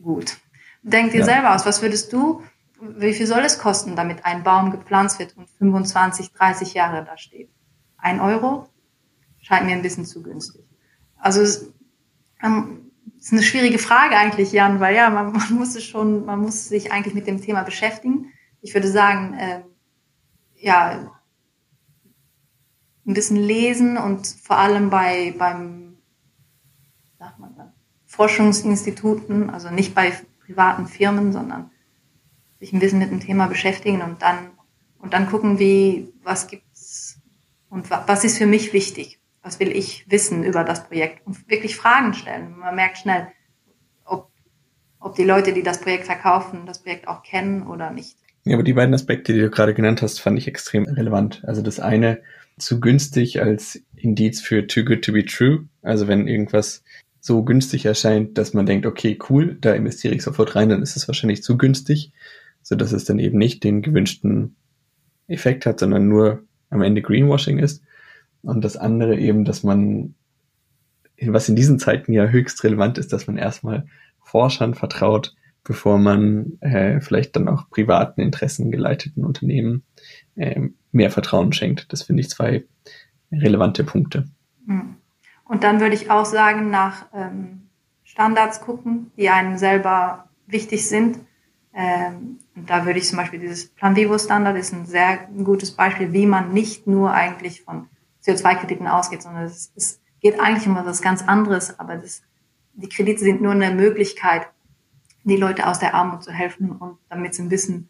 gut? 0.02 0.38
Denk 0.84 1.12
dir 1.12 1.20
ja. 1.20 1.26
selber 1.26 1.56
aus, 1.56 1.66
was 1.66 1.82
würdest 1.82 2.14
du, 2.14 2.44
wie 2.80 3.14
viel 3.14 3.28
soll 3.28 3.44
es 3.44 3.60
kosten, 3.60 3.96
damit 3.96 4.26
ein 4.26 4.44
Baum 4.44 4.72
gepflanzt 4.72 5.20
wird 5.20 5.36
und 5.36 5.50
25, 5.50 6.32
30 6.34 6.74
Jahre 6.74 7.04
da 7.04 7.18
steht? 7.18 7.50
Ein 8.02 8.20
Euro? 8.20 8.70
Scheint 9.42 9.66
mir 9.66 9.74
ein 9.74 9.82
bisschen 9.82 10.06
zu 10.06 10.22
günstig. 10.22 10.64
Also, 11.18 11.42
es 11.42 11.74
ähm, 12.42 12.92
ist 13.18 13.34
eine 13.34 13.44
schwierige 13.44 13.80
Frage 13.80 14.16
eigentlich, 14.16 14.52
Jan, 14.52 14.80
weil 14.80 14.96
ja, 14.96 15.10
man, 15.10 15.32
man 15.34 15.54
muss 15.54 15.76
es 15.76 15.84
schon, 15.84 16.26
man 16.26 16.40
muss 16.40 16.70
sich 16.70 16.92
eigentlich 16.92 17.14
mit 17.14 17.28
dem 17.28 17.42
Thema 17.42 17.64
beschäftigen. 17.64 18.32
Ich 18.62 18.74
würde 18.74 18.90
sagen, 18.90 19.34
äh, 19.36 19.62
ja, 20.56 21.12
ein 23.06 23.14
bisschen 23.14 23.38
lesen 23.38 23.98
und 23.98 24.28
vor 24.28 24.58
allem 24.58 24.90
bei 24.90 25.34
beim 25.38 25.98
sagt 27.18 27.40
man 27.40 27.74
Forschungsinstituten, 28.06 29.50
also 29.50 29.70
nicht 29.70 29.96
bei 29.96 30.14
privaten 30.40 30.88
Firmen, 30.88 31.32
sondern 31.32 31.72
sich 32.60 32.74
ein 32.74 32.80
bisschen 32.80 33.00
mit 33.00 33.12
dem 33.12 33.20
Thema 33.20 33.48
beschäftigen 33.48 34.02
und 34.02 34.22
dann 34.22 34.52
und 35.00 35.14
dann 35.14 35.30
gucken, 35.30 35.60
wie 35.60 36.14
was 36.24 36.48
gibt's 36.48 36.69
und 37.70 37.90
was 37.90 38.24
ist 38.24 38.38
für 38.38 38.48
mich 38.48 38.74
wichtig, 38.74 39.20
was 39.42 39.60
will 39.60 39.72
ich 39.72 40.06
wissen 40.10 40.44
über 40.44 40.64
das 40.64 40.88
Projekt 40.88 41.26
und 41.26 41.50
wirklich 41.50 41.76
Fragen 41.76 42.14
stellen. 42.14 42.58
Man 42.58 42.76
merkt 42.76 42.98
schnell, 42.98 43.28
ob 44.06 44.32
ob 45.00 45.16
die 45.16 45.24
Leute, 45.24 45.54
die 45.54 45.64
das 45.64 45.80
Projekt 45.80 46.06
verkaufen, 46.06 46.66
das 46.66 46.82
Projekt 46.82 47.08
auch 47.08 47.24
kennen 47.24 47.68
oder 47.68 47.92
nicht. 47.92 48.18
Ja, 48.44 48.56
aber 48.56 48.64
die 48.64 48.74
beiden 48.74 48.94
Aspekte, 48.94 49.34
die 49.34 49.40
du 49.40 49.50
gerade 49.50 49.74
genannt 49.74 50.02
hast, 50.02 50.20
fand 50.20 50.38
ich 50.38 50.48
extrem 50.48 50.86
relevant. 50.86 51.44
Also 51.46 51.62
das 51.62 51.80
eine, 51.80 52.22
zu 52.58 52.80
günstig 52.80 53.42
als 53.42 53.82
Indiz 53.96 54.42
für 54.42 54.68
too 54.68 54.84
good 54.84 55.04
to 55.04 55.14
be 55.14 55.26
true. 55.26 55.68
Also 55.82 56.08
wenn 56.08 56.28
irgendwas 56.28 56.84
so 57.20 57.44
günstig 57.44 57.86
erscheint, 57.86 58.38
dass 58.38 58.54
man 58.54 58.66
denkt, 58.66 58.86
okay, 58.86 59.18
cool, 59.30 59.58
da 59.60 59.74
investiere 59.74 60.16
ich 60.16 60.24
sofort 60.24 60.56
rein, 60.56 60.70
dann 60.70 60.82
ist 60.82 60.96
es 60.96 61.08
wahrscheinlich 61.08 61.44
zu 61.44 61.58
günstig, 61.58 62.12
so 62.62 62.76
dass 62.76 62.92
es 62.92 63.06
dann 63.06 63.20
eben 63.20 63.38
nicht 63.38 63.64
den 63.64 63.82
gewünschten 63.82 64.56
Effekt 65.28 65.66
hat, 65.66 65.80
sondern 65.80 66.08
nur 66.08 66.44
am 66.70 66.82
Ende 66.82 67.02
Greenwashing 67.02 67.60
ist. 67.60 67.84
Und 68.42 68.64
das 68.64 68.78
andere 68.78 69.18
eben, 69.18 69.46
dass 69.46 69.64
man, 69.64 70.16
was 71.22 71.50
in 71.50 71.56
diesen 71.56 71.80
Zeiten 71.80 72.14
ja 72.14 72.28
höchst 72.28 72.64
relevant 72.64 72.98
ist, 72.98 73.12
dass 73.12 73.28
man 73.28 73.38
erstmal 73.38 73.88
Forschern 74.22 74.76
vertraut, 74.76 75.36
bevor 75.64 75.98
man 75.98 76.58
äh, 76.62 77.02
vielleicht 77.02 77.36
dann 77.36 77.48
auch 77.48 77.70
privaten 77.70 78.22
Interessen 78.22 78.72
geleiteten 78.72 79.26
Unternehmen 79.26 79.84
äh, 80.36 80.62
mehr 80.92 81.12
Vertrauen 81.12 81.54
schenkt. 81.54 81.92
Das 81.92 82.04
finde 82.04 82.22
ich 82.22 82.30
zwei 82.30 82.64
relevante 83.32 83.84
Punkte. 83.84 84.28
Hm. 84.66 84.96
Und 85.46 85.64
dann 85.64 85.80
würde 85.80 85.96
ich 85.96 86.12
auch 86.12 86.26
sagen, 86.26 86.70
nach 86.70 87.08
ähm, 87.14 87.70
Standards 88.04 88.62
gucken, 88.62 89.12
die 89.18 89.30
einem 89.30 89.58
selber 89.58 90.30
wichtig 90.48 90.88
sind. 90.88 91.20
Ähm, 91.80 92.40
und 92.58 92.70
da 92.70 92.86
würde 92.86 93.00
ich 93.00 93.08
zum 93.08 93.18
Beispiel 93.18 93.40
dieses 93.40 93.70
Plan 93.70 93.96
Vivo 93.96 94.18
Standard 94.18 94.58
ist 94.58 94.74
ein 94.74 94.86
sehr 94.86 95.30
gutes 95.46 95.72
Beispiel, 95.72 96.12
wie 96.12 96.26
man 96.26 96.52
nicht 96.52 96.88
nur 96.88 97.14
eigentlich 97.14 97.62
von 97.62 97.88
CO2-Krediten 98.26 98.86
ausgeht, 98.86 99.24
sondern 99.24 99.46
es, 99.46 99.72
es, 99.76 100.02
geht 100.20 100.38
eigentlich 100.42 100.68
um 100.68 100.76
etwas 100.76 101.02
ganz 101.02 101.22
anderes, 101.22 101.80
aber 101.80 101.96
das, 101.96 102.22
die 102.74 102.90
Kredite 102.90 103.22
sind 103.22 103.42
nur 103.42 103.54
eine 103.54 103.72
Möglichkeit, 103.72 104.50
die 105.24 105.38
Leute 105.38 105.66
aus 105.66 105.80
der 105.80 105.94
Armut 105.94 106.22
zu 106.22 106.34
helfen 106.34 106.74
und 106.74 106.98
damit 107.08 107.34
sie 107.34 107.44
ein 107.44 107.48
bisschen 107.48 107.90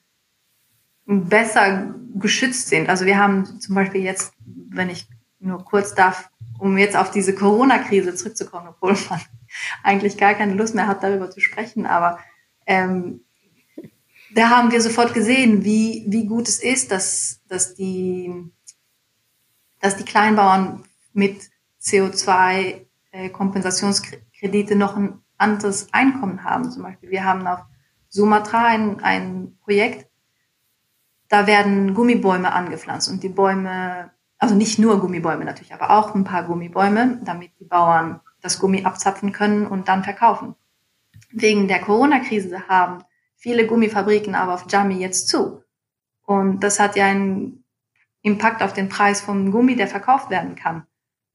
besser 1.08 1.96
geschützt 2.14 2.70
sind. 2.70 2.88
Also 2.88 3.08
wir 3.08 3.18
haben 3.18 3.60
zum 3.60 3.74
Beispiel 3.74 4.04
jetzt, 4.04 4.34
wenn 4.46 4.92
ich 4.92 5.08
nur 5.40 5.66
kurz 5.66 5.96
darf, 5.96 6.30
um 6.60 6.78
jetzt 6.78 6.96
auf 6.96 7.10
diese 7.10 7.34
Corona-Krise 7.34 8.14
zurückzukommen, 8.14 8.68
obwohl 8.68 8.96
man 9.10 9.20
eigentlich 9.84 10.16
gar 10.16 10.36
keine 10.36 10.54
Lust 10.54 10.76
mehr 10.76 10.86
hat, 10.86 11.02
darüber 11.02 11.32
zu 11.32 11.40
sprechen, 11.40 11.88
aber 11.88 12.20
ähm, 12.68 13.22
da 14.34 14.50
haben 14.50 14.72
wir 14.72 14.82
sofort 14.82 15.14
gesehen, 15.14 15.64
wie, 15.64 16.06
wie 16.08 16.26
gut 16.26 16.48
es 16.48 16.60
ist, 16.62 16.92
dass, 16.92 17.42
dass, 17.48 17.76
die, 17.76 18.34
dass 19.80 19.96
die 19.98 20.06
Kleinbauern 20.06 20.84
mit 21.14 21.52
CO2-Kompensationskredite 21.82 24.74
äh, 24.74 24.78
noch 24.78 24.96
ein 24.96 25.20
anderes 25.38 25.92
Einkommen 25.94 26.44
haben. 26.44 26.72
Zum 26.72 26.84
Beispiel, 26.84 27.10
wir 27.10 27.24
haben 27.24 27.48
auf 27.48 27.62
Sumatra 28.10 28.66
ein, 28.66 29.00
ein 29.02 29.58
Projekt, 29.62 30.08
da 31.30 31.48
werden 31.48 31.94
Gummibäume 31.94 32.52
angepflanzt 32.52 33.10
und 33.10 33.24
die 33.24 33.30
Bäume, 33.30 34.12
also 34.38 34.56
nicht 34.56 34.80
nur 34.80 35.00
Gummibäume 35.00 35.46
natürlich, 35.46 35.74
aber 35.74 35.92
auch 35.92 36.16
ein 36.16 36.24
paar 36.24 36.44
Gummibäume, 36.44 37.20
damit 37.24 37.52
die 37.60 37.66
Bauern 37.66 38.20
das 38.42 38.60
Gummi 38.60 38.84
abzapfen 38.84 39.32
können 39.32 39.68
und 39.68 39.88
dann 39.88 40.04
verkaufen. 40.04 40.56
Wegen 41.32 41.68
der 41.68 41.82
Corona-Krise 41.82 42.68
haben 42.68 43.04
viele 43.40 43.66
Gummifabriken 43.66 44.36
aber 44.36 44.54
auf 44.54 44.66
Jami 44.70 44.96
jetzt 44.96 45.28
zu. 45.28 45.64
Und 46.26 46.60
das 46.60 46.80
hat 46.80 46.96
ja 46.96 47.06
einen 47.08 47.64
Impact 48.22 48.62
auf 48.62 48.74
den 48.74 48.90
Preis 48.90 49.22
vom 49.22 49.52
Gummi, 49.52 49.76
der 49.76 49.88
verkauft 49.88 50.30
werden 50.30 50.56
kann. 50.56 50.86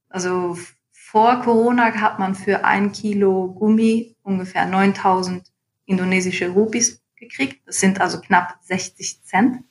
Also 0.07 0.57
vor 0.91 1.41
Corona 1.41 1.93
hat 1.93 2.19
man 2.19 2.35
für 2.35 2.63
ein 2.63 2.91
Kilo 2.91 3.51
Gummi 3.53 4.15
ungefähr 4.23 4.65
9000 4.65 5.51
indonesische 5.85 6.49
Rupies 6.49 7.01
gekriegt. 7.15 7.67
Das 7.67 7.79
sind 7.79 7.99
also 7.99 8.21
knapp 8.21 8.57
60 8.61 9.23
Cent. 9.23 9.63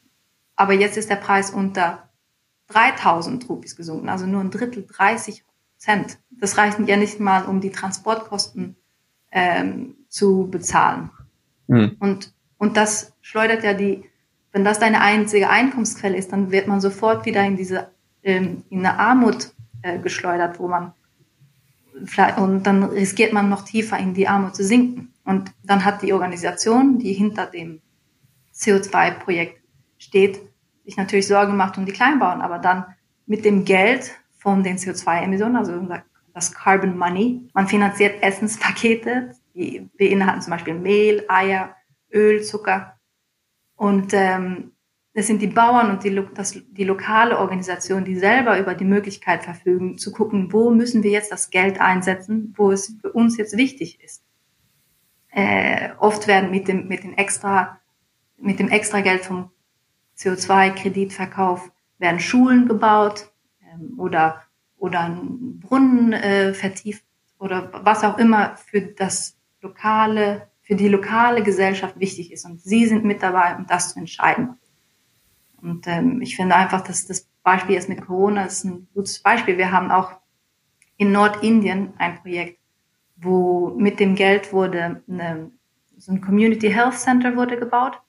Aber 0.57 0.73
jetzt 0.73 0.97
ist 0.97 1.11
der 1.11 1.17
Preis 1.17 1.51
unter 1.51 2.11
3000 2.69 3.49
Rupies 3.49 3.77
gesunken, 3.77 4.09
also 4.09 4.27
nur 4.27 4.41
ein 4.41 4.51
Drittel, 4.51 4.87
30 4.87 5.45
Cent. 5.77 6.19
Das 6.31 6.57
reicht 6.57 6.79
ja 6.81 6.97
nicht 6.97 7.21
mal, 7.21 7.45
um 7.45 7.61
die 7.61 7.71
Transportkosten 7.71 8.77
ähm, 9.31 9.97
zu 10.09 10.49
bezahlen. 10.51 11.11
Mhm. 11.67 11.97
Und, 11.99 12.33
und 12.59 12.77
das 12.77 13.15
schleudert 13.21 13.65
ja 13.65 13.75
die, 13.75 14.05
wenn 14.53 14.65
das 14.65 14.79
deine 14.79 15.01
einzige 15.01 15.51
Einkommensquelle 15.51 16.17
ist, 16.17 16.33
dann 16.33 16.51
wird 16.51 16.69
man 16.69 16.81
sofort 16.81 17.27
wieder 17.27 17.43
in 17.45 17.57
diese, 17.57 17.91
ähm, 18.23 18.65
in 18.71 18.81
eine 18.81 18.99
Armut 18.99 19.53
äh, 19.83 19.99
geschleudert, 19.99 20.59
wo 20.59 20.69
man 20.69 20.93
und 22.37 22.65
dann 22.65 22.83
riskiert 22.83 23.33
man 23.33 23.49
noch 23.49 23.65
tiefer 23.65 23.99
in 23.99 24.15
die 24.15 24.27
Armut 24.27 24.57
zu 24.57 24.65
sinken. 24.65 25.13
Und 25.25 25.53
dann 25.63 25.85
hat 25.85 26.03
die 26.03 26.13
Organisation, 26.13 26.99
die 26.99 27.13
hinter 27.13 27.47
dem 27.47 27.81
CO2-Projekt 28.55 29.63
steht, 29.99 30.41
sich 30.85 30.97
natürlich 30.97 31.27
Sorgen 31.27 31.53
gemacht 31.53 31.79
um 31.79 31.87
die 31.87 31.93
Kleinbauern, 31.93 32.41
aber 32.41 32.59
dann 32.59 32.85
mit 33.27 33.45
dem 33.45 33.65
Geld 33.65 34.13
von 34.37 34.63
den 34.63 34.77
CO2-Emissionen, 34.77 35.57
also 35.57 35.89
das 36.35 36.53
Carbon 36.53 36.99
Money, 36.99 37.49
man 37.55 37.69
finanziert 37.69 38.23
Essenspakete, 38.23 39.31
die 39.55 39.89
beinhalten 39.97 40.43
zum 40.43 40.51
Beispiel 40.51 40.75
Mehl, 40.75 41.25
Eier, 41.29 41.77
Öl, 42.13 42.43
Zucker. 42.43 42.99
Und 43.77 44.13
ähm, 44.13 44.73
das 45.15 45.29
sind 45.29 45.41
die 45.41 45.47
Bauern 45.47 45.91
und 45.91 46.03
die, 46.03 46.21
das, 46.35 46.61
die 46.71 46.85
lokale 46.85 47.39
Organisation, 47.39 48.05
die 48.05 48.17
selber 48.17 48.59
über 48.59 48.75
die 48.75 48.85
Möglichkeit 48.85 49.45
verfügen, 49.45 49.97
zu 49.97 50.11
gucken, 50.11 50.53
wo 50.53 50.71
müssen 50.71 51.05
wir 51.05 51.11
jetzt 51.11 51.31
das 51.31 51.51
Geld 51.51 51.81
einsetzen, 51.81 52.53
wo 52.57 52.73
es 52.73 52.97
für 53.01 53.13
uns 53.13 53.37
jetzt 53.37 53.57
wichtig 53.57 54.03
ist. 54.03 54.25
Äh, 55.31 55.91
oft 55.99 56.27
werden 56.27 56.51
mit 56.51 56.67
dem, 56.69 56.89
mit 56.89 57.05
dem 57.05 57.15
extra, 57.15 57.81
mit 58.39 58.59
dem 58.59 58.69
extra 58.69 59.01
Geld 59.01 59.25
vom 59.25 59.51
CO2-Kreditverkauf 60.19 61.71
werden 61.99 62.21
Schulen 62.21 62.67
gebaut 62.67 63.33
ähm, 63.63 63.99
oder, 63.99 64.43
oder 64.79 65.01
ein 65.01 65.61
Brunnen 65.61 66.13
äh, 66.13 66.55
vertieft 66.55 67.05
oder 67.39 67.71
was 67.73 68.05
auch 68.05 68.19
immer 68.19 68.57
für 68.57 68.81
das 68.81 69.34
lokale, 69.65 70.49
für 70.63 70.77
die 70.77 70.89
lokale 70.89 71.43
Gesellschaft 71.43 71.99
wichtig 71.99 72.33
ist. 72.33 72.45
Und 72.45 72.61
Sie 72.61 72.87
sind 72.87 73.05
mit 73.05 73.23
dabei, 73.23 73.57
um 73.57 73.67
das 73.67 73.93
zu 73.93 73.99
entscheiden. 73.99 74.57
Und 75.61 75.87
ähm, 75.87 76.23
ich 76.23 76.37
finde 76.37 76.55
einfach, 76.55 76.83
dass 76.83 77.07
das 77.07 77.29
Beispiel 77.43 77.75
jetzt 77.75 77.89
mit 77.89 78.05
Corona 78.07 78.45
ist 78.45 78.65
ein 78.65 78.87
gutes 78.95 79.19
Beispiel. 79.21 79.59
Wir 79.59 79.73
haben 79.73 79.91
auch 79.91 80.13
in 80.97 81.11
Nordindien 81.11 81.95
ein 81.99 82.21
Projekt, 82.21 82.59
wo 83.17 83.75
mit 83.77 83.99
dem 83.99 84.15
Geld 84.15 84.53
wurde 84.53 85.03
eine, 85.09 85.51
so 85.97 86.13
ein 86.13 86.21
Community 86.21 86.71
Health 86.71 86.95
Center 86.95 87.37
wurde 87.37 87.59
gebaut. 87.59 88.01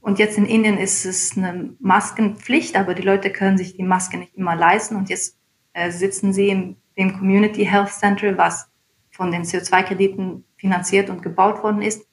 Und 0.00 0.18
jetzt 0.18 0.38
in 0.38 0.46
Indien 0.46 0.78
ist 0.78 1.04
es 1.04 1.36
eine 1.36 1.74
Maskenpflicht, 1.80 2.76
aber 2.76 2.94
die 2.94 3.02
Leute 3.02 3.30
können 3.30 3.58
sich 3.58 3.76
die 3.76 3.82
Maske 3.82 4.18
nicht 4.18 4.34
immer 4.34 4.54
leisten. 4.54 4.96
Und 4.96 5.08
jetzt 5.08 5.38
äh, 5.72 5.90
sitzen 5.90 6.32
sie 6.32 6.48
im 6.48 6.76
dem 6.96 7.12
Community 7.18 7.64
Health 7.64 7.90
Center, 7.90 8.36
was 8.38 8.70
von 9.10 9.30
den 9.30 9.42
CO2-Krediten 9.42 10.44
finanziert 10.56 11.10
und 11.10 11.22
gebaut 11.22 11.62
worden 11.62 11.82
ist, 11.82 12.06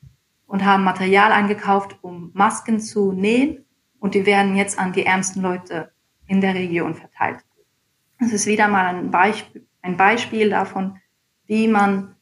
und 0.54 0.64
haben 0.64 0.84
Material 0.84 1.32
eingekauft, 1.32 1.98
um 2.04 2.30
Masken 2.36 2.80
zu 2.80 3.12
nähen 3.12 3.66
und 4.00 4.14
die 4.14 4.28
werden 4.28 4.56
jetzt 4.56 4.78
an 4.78 4.94
die 4.94 5.04
ärmsten 5.04 5.42
Leute 5.42 5.92
in 6.28 6.42
der 6.42 6.54
Region 6.54 6.94
verteilt. 6.94 7.40
Das 8.20 8.32
ist 8.32 8.46
wieder 8.46 8.68
mal 8.68 8.86
ein 8.86 9.10
Beispiel, 9.10 9.66
ein 9.82 9.98
Beispiel 9.98 10.52
davon, 10.52 11.00
wie 11.48 11.68
man, 11.68 12.16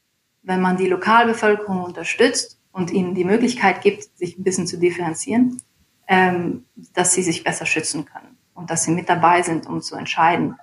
wenn 0.43 0.61
man 0.61 0.77
die 0.77 0.87
Lokalbevölkerung 0.87 1.83
unterstützt 1.83 2.57
und 2.71 2.91
ihnen 2.91 3.15
die 3.15 3.25
Möglichkeit 3.25 3.81
gibt, 3.81 4.03
sich 4.17 4.37
ein 4.37 4.43
bisschen 4.45 4.65
zu 4.65 4.77
differenzieren, 4.77 5.61
ähm, 6.07 6.63
dass 6.93 7.13
sie 7.13 7.23
sich 7.23 7.43
besser 7.43 7.65
schützen 7.65 8.05
können 8.05 8.37
und 8.53 8.69
dass 8.69 8.85
sie 8.85 8.91
mit 8.91 9.09
dabei 9.09 9.41
sind, 9.41 9.67
um 9.67 9.81
zu 9.81 9.97
entscheiden, 9.97 10.55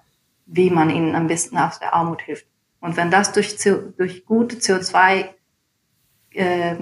wie 0.46 0.70
man 0.70 0.88
ihnen 0.88 1.14
am 1.14 1.26
besten 1.26 1.58
aus 1.58 1.78
der 1.78 1.92
Armut 1.92 2.22
hilft. 2.22 2.46
Und 2.80 2.96
wenn 2.96 3.10
das 3.10 3.32
durch, 3.32 3.58
durch 3.58 4.24
gute 4.24 4.56
CO2-Kredite 4.56 5.37
äh, 6.38 6.76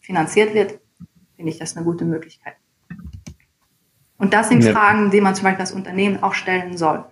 finanziert 0.00 0.54
wird, 0.54 0.80
finde 1.36 1.52
ich 1.52 1.58
das 1.58 1.76
eine 1.76 1.84
gute 1.84 2.04
Möglichkeit. 2.04 2.54
Und 4.18 4.32
das 4.32 4.48
sind 4.48 4.64
ja. 4.64 4.72
Fragen, 4.72 5.10
die 5.10 5.20
man 5.20 5.34
zum 5.34 5.44
Beispiel 5.44 5.60
als 5.60 5.72
Unternehmen 5.72 6.22
auch 6.22 6.34
stellen 6.34 6.76
soll. 6.76 7.04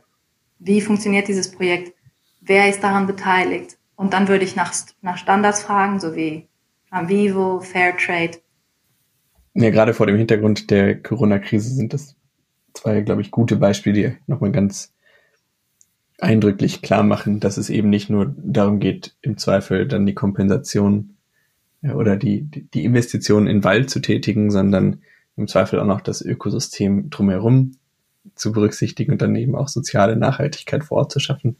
Wie 0.58 0.80
funktioniert 0.80 1.28
dieses 1.28 1.50
Projekt? 1.50 1.92
Wer 2.40 2.68
ist 2.70 2.82
daran 2.82 3.06
beteiligt? 3.06 3.76
Und 3.96 4.12
dann 4.12 4.28
würde 4.28 4.44
ich 4.44 4.56
nach, 4.56 4.72
nach 5.02 5.18
Standards 5.18 5.62
fragen, 5.62 6.00
so 6.00 6.16
wie 6.16 6.48
Vivo, 6.90 7.60
Fairtrade. 7.60 8.38
Ja, 9.54 9.70
gerade 9.70 9.94
vor 9.94 10.06
dem 10.06 10.16
Hintergrund 10.16 10.70
der 10.70 11.00
Corona-Krise 11.00 11.74
sind 11.74 11.92
das 11.92 12.16
zwei, 12.72 13.02
glaube 13.02 13.20
ich, 13.20 13.30
gute 13.30 13.56
Beispiele, 13.56 13.94
die 13.94 14.16
nochmal 14.26 14.52
ganz 14.52 14.94
eindrücklich 16.18 16.82
klar 16.82 17.02
machen, 17.02 17.40
dass 17.40 17.56
es 17.56 17.70
eben 17.70 17.90
nicht 17.90 18.10
nur 18.10 18.34
darum 18.36 18.80
geht, 18.80 19.16
im 19.20 19.36
Zweifel 19.36 19.86
dann 19.86 20.06
die 20.06 20.14
Kompensation 20.14 21.16
oder 21.92 22.16
die, 22.16 22.42
die 22.42 22.84
Investition 22.84 23.46
in 23.46 23.64
Wald 23.64 23.90
zu 23.90 24.00
tätigen, 24.00 24.50
sondern 24.50 25.02
im 25.36 25.48
Zweifel 25.48 25.80
auch 25.80 25.86
noch 25.86 26.00
das 26.00 26.22
Ökosystem 26.22 27.10
drumherum 27.10 27.72
zu 28.34 28.52
berücksichtigen 28.52 29.12
und 29.12 29.22
dann 29.22 29.36
eben 29.36 29.54
auch 29.54 29.68
soziale 29.68 30.16
Nachhaltigkeit 30.16 30.84
vor 30.84 30.98
Ort 30.98 31.12
zu 31.12 31.20
schaffen. 31.20 31.56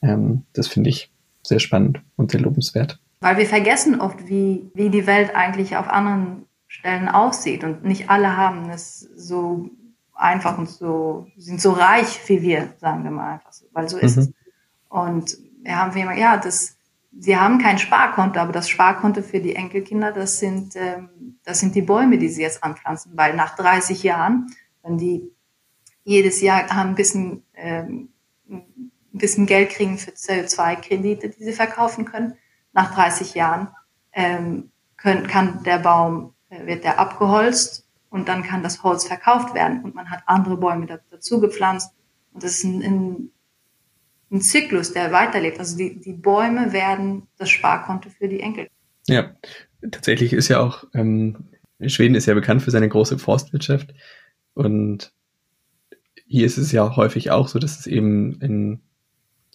Ähm, 0.00 0.44
das 0.52 0.68
finde 0.68 0.90
ich 0.90 1.10
sehr 1.42 1.60
spannend 1.60 2.00
und 2.16 2.30
sehr 2.30 2.40
lobenswert. 2.40 2.98
Weil 3.20 3.36
wir 3.36 3.46
vergessen 3.46 4.00
oft, 4.00 4.28
wie, 4.28 4.70
wie 4.74 4.90
die 4.90 5.06
Welt 5.06 5.34
eigentlich 5.34 5.76
auf 5.76 5.88
anderen 5.88 6.46
Stellen 6.68 7.08
aussieht 7.08 7.64
und 7.64 7.84
nicht 7.84 8.10
alle 8.10 8.36
haben 8.36 8.70
es 8.70 9.00
so 9.16 9.70
einfach 10.14 10.58
und 10.58 10.68
so, 10.68 11.26
sind 11.36 11.60
so 11.60 11.72
reich 11.72 12.20
wie 12.28 12.42
wir, 12.42 12.74
sagen 12.78 13.04
wir 13.04 13.10
mal 13.10 13.34
einfach 13.34 13.52
so, 13.52 13.66
weil 13.72 13.88
so 13.88 13.98
ist 13.98 14.16
mhm. 14.16 14.22
es. 14.22 14.32
Und 14.88 15.38
wir 15.62 15.76
haben 15.76 15.94
wie 15.94 16.00
immer, 16.00 16.16
ja, 16.16 16.36
das, 16.36 16.76
sie 17.12 17.36
haben 17.36 17.58
kein 17.58 17.78
Sparkonto, 17.78 18.40
aber 18.40 18.52
das 18.52 18.68
Sparkonto 18.68 19.22
für 19.22 19.40
die 19.40 19.56
Enkelkinder, 19.56 20.12
das 20.12 20.38
sind, 20.38 20.74
ähm, 20.76 21.38
das 21.44 21.60
sind 21.60 21.74
die 21.74 21.82
Bäume, 21.82 22.18
die 22.18 22.28
sie 22.28 22.42
jetzt 22.42 22.62
anpflanzen, 22.62 23.12
weil 23.16 23.34
nach 23.34 23.56
30 23.56 24.02
Jahren, 24.02 24.46
wenn 24.82 24.98
die 24.98 25.30
jedes 26.04 26.40
Jahr 26.40 26.68
haben 26.68 26.90
ein 26.90 26.94
bisschen 26.94 27.44
ähm, 27.54 28.08
ein 29.18 29.18
bisschen 29.18 29.46
Geld 29.46 29.70
kriegen 29.70 29.98
für 29.98 30.12
CO2-Kredite, 30.12 31.28
die 31.28 31.44
sie 31.44 31.52
verkaufen 31.52 32.04
können. 32.04 32.34
Nach 32.72 32.94
30 32.94 33.34
Jahren 33.34 33.68
ähm, 34.12 34.70
können, 34.96 35.26
kann 35.26 35.62
der 35.64 35.78
Baum, 35.78 36.34
äh, 36.50 36.66
wird 36.66 36.84
der 36.84 36.98
abgeholzt 36.98 37.86
und 38.10 38.28
dann 38.28 38.42
kann 38.42 38.62
das 38.62 38.82
Holz 38.82 39.06
verkauft 39.06 39.54
werden 39.54 39.82
und 39.82 39.94
man 39.94 40.10
hat 40.10 40.22
andere 40.26 40.56
Bäume 40.56 40.86
dazu 41.10 41.40
gepflanzt. 41.40 41.92
Und 42.32 42.42
das 42.44 42.52
ist 42.52 42.64
ein, 42.64 42.82
ein, 42.82 43.30
ein 44.30 44.40
Zyklus, 44.40 44.92
der 44.92 45.12
weiterlebt. 45.12 45.58
Also 45.58 45.76
die, 45.76 46.00
die 46.00 46.12
Bäume 46.12 46.72
werden 46.72 47.28
das 47.38 47.50
Sparkonto 47.50 48.10
für 48.10 48.28
die 48.28 48.40
Enkel. 48.40 48.68
Ja, 49.06 49.34
tatsächlich 49.90 50.32
ist 50.32 50.48
ja 50.48 50.60
auch, 50.60 50.84
ähm, 50.94 51.48
Schweden 51.86 52.14
ist 52.14 52.26
ja 52.26 52.34
bekannt 52.34 52.62
für 52.62 52.70
seine 52.70 52.88
große 52.88 53.18
Forstwirtschaft 53.18 53.94
und 54.54 55.12
hier 56.26 56.44
ist 56.44 56.58
es 56.58 56.72
ja 56.72 56.96
häufig 56.96 57.30
auch 57.30 57.48
so, 57.48 57.58
dass 57.58 57.80
es 57.80 57.86
eben 57.86 58.40
in, 58.40 58.80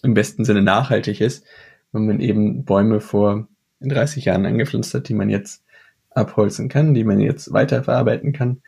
im 0.02 0.14
besten 0.14 0.44
Sinne 0.44 0.62
nachhaltig 0.62 1.20
ist, 1.20 1.44
wenn 1.92 2.06
man 2.06 2.20
eben 2.20 2.64
Bäume 2.64 3.00
vor 3.00 3.46
30 3.80 4.24
Jahren 4.24 4.46
angepflanzt 4.46 4.92
hat, 4.94 5.08
die 5.08 5.14
man 5.14 5.30
jetzt 5.30 5.62
abholzen 6.10 6.68
kann, 6.68 6.94
die 6.94 7.04
man 7.04 7.20
jetzt 7.20 7.52
weiterverarbeiten 7.52 8.32
kann. 8.32 8.62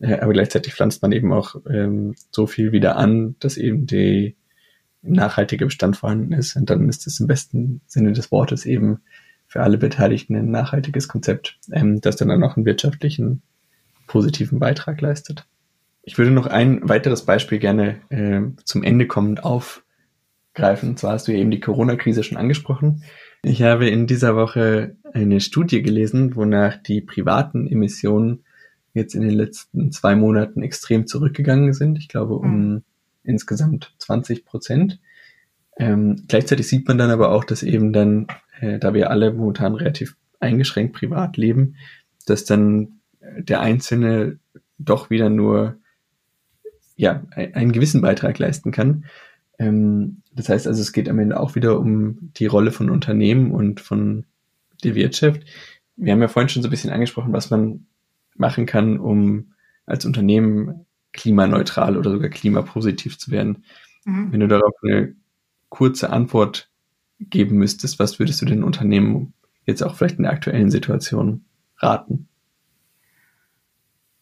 Äh, 0.00 0.20
aber 0.20 0.32
gleichzeitig 0.32 0.74
pflanzt 0.74 1.02
man 1.02 1.12
eben 1.12 1.32
auch 1.32 1.56
ähm, 1.68 2.14
so 2.30 2.46
viel 2.46 2.72
wieder 2.72 2.96
an, 2.96 3.36
dass 3.40 3.56
eben 3.56 3.86
der 3.86 4.32
nachhaltige 5.02 5.66
Bestand 5.66 5.96
vorhanden 5.96 6.32
ist. 6.32 6.56
Und 6.56 6.70
dann 6.70 6.88
ist 6.88 7.06
es 7.06 7.20
im 7.20 7.26
besten 7.26 7.80
Sinne 7.86 8.12
des 8.12 8.30
Wortes 8.30 8.66
eben 8.66 9.00
für 9.46 9.62
alle 9.62 9.78
Beteiligten 9.78 10.36
ein 10.36 10.50
nachhaltiges 10.50 11.08
Konzept, 11.08 11.58
ähm, 11.72 12.00
das 12.00 12.16
dann 12.16 12.30
auch 12.42 12.56
einen 12.56 12.66
wirtschaftlichen 12.66 13.42
positiven 14.06 14.58
Beitrag 14.58 15.00
leistet. 15.00 15.46
Ich 16.02 16.18
würde 16.18 16.30
noch 16.30 16.46
ein 16.46 16.88
weiteres 16.88 17.24
Beispiel 17.24 17.58
gerne 17.58 17.96
äh, 18.10 18.40
zum 18.64 18.82
Ende 18.82 19.06
kommend 19.06 19.44
aufgreifen. 19.44 20.90
Und 20.90 20.98
zwar 20.98 21.12
hast 21.12 21.28
du 21.28 21.32
eben 21.32 21.50
die 21.50 21.60
Corona-Krise 21.60 22.22
schon 22.22 22.38
angesprochen. 22.38 23.04
Ich 23.42 23.62
habe 23.62 23.88
in 23.88 24.06
dieser 24.06 24.36
Woche 24.36 24.96
eine 25.12 25.40
Studie 25.40 25.82
gelesen, 25.82 26.36
wonach 26.36 26.76
die 26.76 27.00
privaten 27.00 27.66
Emissionen 27.66 28.44
jetzt 28.92 29.14
in 29.14 29.22
den 29.22 29.30
letzten 29.30 29.92
zwei 29.92 30.14
Monaten 30.14 30.62
extrem 30.62 31.06
zurückgegangen 31.06 31.72
sind. 31.72 31.98
Ich 31.98 32.08
glaube 32.08 32.34
um 32.34 32.72
mhm. 32.72 32.82
Insgesamt 33.22 33.94
20 33.98 34.44
Prozent. 34.44 35.00
Ähm, 35.76 36.24
gleichzeitig 36.28 36.68
sieht 36.68 36.86
man 36.88 36.98
dann 36.98 37.10
aber 37.10 37.30
auch, 37.30 37.44
dass 37.44 37.62
eben 37.62 37.92
dann, 37.92 38.26
äh, 38.60 38.78
da 38.78 38.94
wir 38.94 39.10
alle 39.10 39.32
momentan 39.32 39.74
relativ 39.74 40.16
eingeschränkt 40.40 40.94
privat 40.94 41.36
leben, 41.36 41.76
dass 42.26 42.44
dann 42.44 43.00
der 43.38 43.60
Einzelne 43.60 44.38
doch 44.78 45.10
wieder 45.10 45.30
nur 45.30 45.76
ja, 46.96 47.22
einen 47.34 47.72
gewissen 47.72 48.02
Beitrag 48.02 48.38
leisten 48.38 48.72
kann. 48.72 49.06
Ähm, 49.58 50.22
das 50.34 50.48
heißt 50.48 50.66
also, 50.66 50.80
es 50.80 50.92
geht 50.92 51.08
am 51.08 51.18
Ende 51.18 51.40
auch 51.40 51.54
wieder 51.54 51.78
um 51.78 52.30
die 52.36 52.46
Rolle 52.46 52.72
von 52.72 52.90
Unternehmen 52.90 53.52
und 53.52 53.80
von 53.80 54.26
der 54.84 54.94
Wirtschaft. 54.94 55.42
Wir 55.96 56.12
haben 56.12 56.20
ja 56.20 56.28
vorhin 56.28 56.48
schon 56.48 56.62
so 56.62 56.68
ein 56.68 56.70
bisschen 56.70 56.90
angesprochen, 56.90 57.32
was 57.32 57.50
man 57.50 57.86
machen 58.36 58.66
kann, 58.66 58.98
um 58.98 59.52
als 59.86 60.04
Unternehmen 60.04 60.86
klimaneutral 61.12 61.96
oder 61.96 62.10
sogar 62.10 62.28
klimapositiv 62.28 63.18
zu 63.18 63.30
werden. 63.30 63.64
Mhm. 64.04 64.32
Wenn 64.32 64.40
du 64.40 64.48
darauf 64.48 64.74
eine 64.82 65.14
kurze 65.68 66.10
Antwort 66.10 66.70
geben 67.18 67.56
müsstest, 67.56 67.98
was 67.98 68.18
würdest 68.18 68.40
du 68.42 68.46
den 68.46 68.64
Unternehmen 68.64 69.34
jetzt 69.66 69.82
auch 69.82 69.94
vielleicht 69.94 70.16
in 70.16 70.24
der 70.24 70.32
aktuellen 70.32 70.70
Situation 70.70 71.44
raten? 71.78 72.28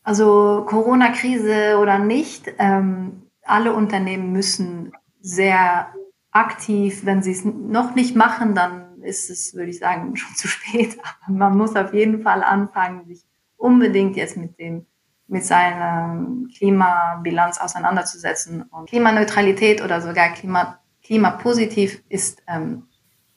Also 0.03 0.65
Corona-Krise 0.67 1.79
oder 1.79 1.99
nicht, 1.99 2.51
ähm, 2.59 3.23
alle 3.43 3.73
Unternehmen 3.75 4.33
müssen 4.33 4.93
sehr 5.21 5.93
aktiv, 6.31 7.05
wenn 7.05 7.23
sie 7.23 7.33
es 7.33 7.45
noch 7.45 7.95
nicht 7.95 8.17
machen, 8.17 8.55
dann 8.55 9.03
ist 9.03 9.31
es, 9.31 9.55
würde 9.55 9.71
ich 9.71 9.79
sagen, 9.79 10.17
schon 10.17 10.35
zu 10.35 10.49
spät. 10.49 10.99
Aber 11.27 11.37
man 11.37 11.57
muss 11.57 11.77
auf 11.77 11.93
jeden 11.93 12.23
Fall 12.23 12.43
anfangen, 12.43 13.07
sich 13.07 13.25
unbedingt 13.57 14.17
jetzt 14.17 14.37
mit 14.37 14.59
dem 14.59 14.87
mit 15.29 15.45
seiner 15.45 16.27
Klimabilanz 16.57 17.59
auseinanderzusetzen. 17.59 18.63
Und 18.63 18.89
Klimaneutralität 18.89 19.83
oder 19.83 20.01
sogar 20.01 20.31
Klima, 20.31 20.79
Klimapositiv 21.03 22.03
ist 22.09 22.43
ähm, 22.49 22.85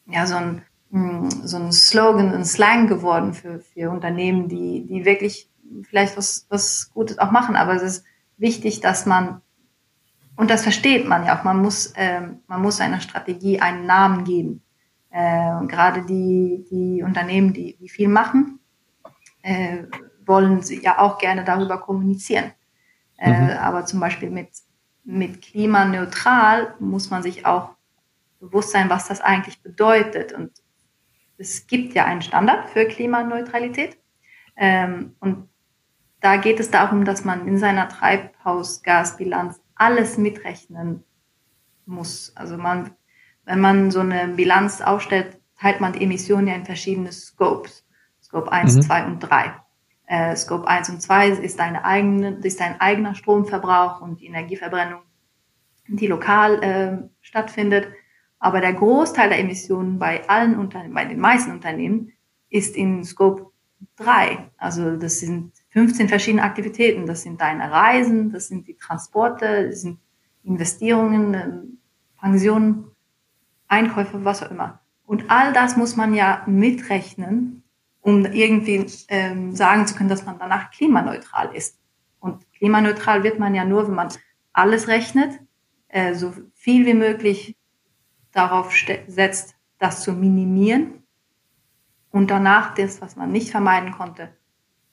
ja 0.07 0.25
so 0.25 0.35
ein, 0.35 0.63
mm, 0.89 1.29
so 1.43 1.57
ein 1.57 1.71
Slogan, 1.71 2.33
ein 2.33 2.45
Slang 2.45 2.87
geworden 2.87 3.33
für, 3.33 3.59
für 3.59 3.91
Unternehmen, 3.91 4.47
die, 4.47 4.87
die 4.87 5.05
wirklich 5.05 5.49
vielleicht 5.83 6.17
was, 6.17 6.47
was 6.49 6.91
Gutes 6.93 7.19
auch 7.19 7.31
machen. 7.31 7.55
Aber 7.55 7.75
es 7.75 7.81
ist 7.81 8.05
wichtig, 8.37 8.79
dass 8.79 9.05
man 9.05 9.41
und 10.37 10.49
das 10.49 10.63
versteht 10.63 11.07
man 11.07 11.25
ja 11.25 11.37
auch. 11.37 11.43
Man 11.43 11.61
muss, 11.61 11.87
äh, 11.95 12.21
man 12.47 12.61
muss 12.61 12.81
einer 12.81 12.99
Strategie 12.99 13.59
einen 13.59 13.85
Namen 13.85 14.23
geben. 14.23 14.63
Äh, 15.11 15.65
gerade 15.67 16.03
die, 16.03 16.65
die 16.71 17.03
Unternehmen, 17.03 17.53
die, 17.53 17.75
die 17.75 17.89
viel 17.89 18.07
machen, 18.07 18.59
äh, 19.43 19.83
wollen 20.31 20.61
sie 20.61 20.81
ja 20.81 20.97
auch 20.97 21.17
gerne 21.17 21.43
darüber 21.43 21.77
kommunizieren. 21.77 22.53
Äh, 23.17 23.33
mhm. 23.33 23.49
Aber 23.57 23.85
zum 23.85 23.99
Beispiel 23.99 24.29
mit, 24.29 24.47
mit 25.03 25.41
klimaneutral 25.41 26.73
muss 26.79 27.09
man 27.09 27.21
sich 27.21 27.45
auch 27.45 27.71
bewusst 28.39 28.71
sein, 28.71 28.89
was 28.89 29.09
das 29.09 29.19
eigentlich 29.19 29.61
bedeutet. 29.61 30.31
Und 30.31 30.51
es 31.37 31.67
gibt 31.67 31.93
ja 31.93 32.05
einen 32.05 32.21
Standard 32.21 32.69
für 32.69 32.85
Klimaneutralität. 32.85 33.97
Ähm, 34.55 35.17
und 35.19 35.49
da 36.21 36.37
geht 36.37 36.61
es 36.61 36.71
darum, 36.71 37.03
dass 37.03 37.25
man 37.25 37.45
in 37.45 37.57
seiner 37.57 37.89
Treibhausgasbilanz 37.89 39.59
alles 39.75 40.17
mitrechnen 40.17 41.03
muss. 41.85 42.31
Also 42.35 42.55
man, 42.55 42.91
wenn 43.43 43.59
man 43.59 43.91
so 43.91 43.99
eine 43.99 44.29
Bilanz 44.29 44.79
aufstellt, 44.79 45.37
teilt 45.59 45.81
man 45.81 45.91
die 45.91 46.03
Emissionen 46.03 46.47
ja 46.47 46.55
in 46.55 46.65
verschiedene 46.65 47.11
Scopes. 47.11 47.85
Scope 48.23 48.49
1, 48.49 48.75
mhm. 48.75 48.81
2 48.83 49.05
und 49.07 49.19
3. 49.19 49.61
Äh, 50.11 50.35
Scope 50.35 50.67
1 50.67 50.89
und 50.89 51.01
2 51.01 51.29
ist, 51.29 51.57
deine 51.57 51.85
eigene, 51.85 52.31
ist 52.43 52.59
dein 52.59 52.81
eigener 52.81 53.15
Stromverbrauch 53.15 54.01
und 54.01 54.19
die 54.19 54.25
Energieverbrennung, 54.25 55.03
die 55.87 56.07
lokal 56.07 56.61
äh, 56.61 57.09
stattfindet. 57.21 57.87
Aber 58.37 58.59
der 58.59 58.73
Großteil 58.73 59.29
der 59.29 59.39
Emissionen 59.39 59.99
bei 59.99 60.27
allen 60.27 60.59
Unternehmen, 60.59 60.95
bei 60.95 61.05
den 61.05 61.21
meisten 61.21 61.51
Unternehmen, 61.51 62.11
ist 62.49 62.75
in 62.75 63.05
Scope 63.05 63.53
3. 63.95 64.51
Also 64.57 64.97
das 64.97 65.21
sind 65.21 65.53
15 65.69 66.09
verschiedene 66.09 66.43
Aktivitäten. 66.43 67.05
Das 67.05 67.21
sind 67.21 67.39
deine 67.39 67.71
Reisen, 67.71 68.33
das 68.33 68.49
sind 68.49 68.67
die 68.67 68.75
Transporte, 68.75 69.69
das 69.69 69.79
sind 69.79 69.97
Investierungen, 70.43 71.33
ähm, 71.33 71.77
Pensionen, 72.19 72.83
Einkäufe, 73.69 74.25
was 74.25 74.43
auch 74.43 74.51
immer. 74.51 74.81
Und 75.05 75.31
all 75.31 75.53
das 75.53 75.77
muss 75.77 75.95
man 75.95 76.13
ja 76.13 76.43
mitrechnen, 76.47 77.60
um 78.01 78.25
irgendwie 78.25 78.85
ähm, 79.07 79.55
sagen 79.55 79.87
zu 79.87 79.95
können, 79.95 80.09
dass 80.09 80.25
man 80.25 80.39
danach 80.39 80.71
klimaneutral 80.71 81.55
ist. 81.55 81.77
Und 82.19 82.51
klimaneutral 82.53 83.23
wird 83.23 83.39
man 83.39 83.55
ja 83.55 83.65
nur, 83.65 83.87
wenn 83.87 83.95
man 83.95 84.09
alles 84.53 84.87
rechnet, 84.87 85.39
äh, 85.87 86.13
so 86.13 86.33
viel 86.53 86.85
wie 86.85 86.93
möglich 86.93 87.55
darauf 88.31 88.73
setzt, 89.07 89.55
das 89.77 90.03
zu 90.03 90.13
minimieren 90.13 91.03
und 92.11 92.29
danach 92.29 92.75
das, 92.75 93.01
was 93.01 93.15
man 93.15 93.31
nicht 93.31 93.51
vermeiden 93.51 93.91
konnte, 93.91 94.29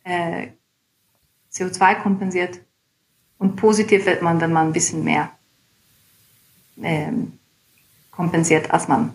äh, 0.04 0.48
CO2 1.52 2.02
kompensiert. 2.02 2.60
Und 3.38 3.56
positiv 3.56 4.06
wird 4.06 4.22
man, 4.22 4.40
wenn 4.40 4.52
man 4.52 4.68
ein 4.68 4.72
bisschen 4.72 5.04
mehr 5.04 5.30
ähm, 6.82 7.38
kompensiert, 8.10 8.70
als 8.70 8.88
man 8.88 9.14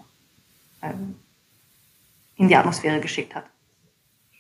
ähm, 0.81 1.15
in 2.35 2.47
die 2.47 2.55
Atmosphäre 2.55 2.99
geschickt 2.99 3.35
hat. 3.35 3.45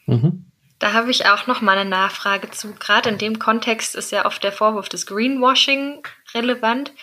Mhm. 0.05 0.45
Da 0.79 0.93
habe 0.93 1.11
ich 1.11 1.27
auch 1.27 1.47
noch 1.47 1.61
mal 1.61 1.77
eine 1.77 1.89
Nachfrage 1.89 2.51
zu. 2.51 2.73
Gerade 2.75 3.09
in 3.09 3.17
dem 3.17 3.39
Kontext 3.39 3.95
ist 3.95 4.11
ja 4.11 4.25
oft 4.25 4.43
der 4.43 4.51
Vorwurf 4.51 4.89
des 4.89 5.05
Greenwashing 5.05 6.05
relevant. 6.33 6.93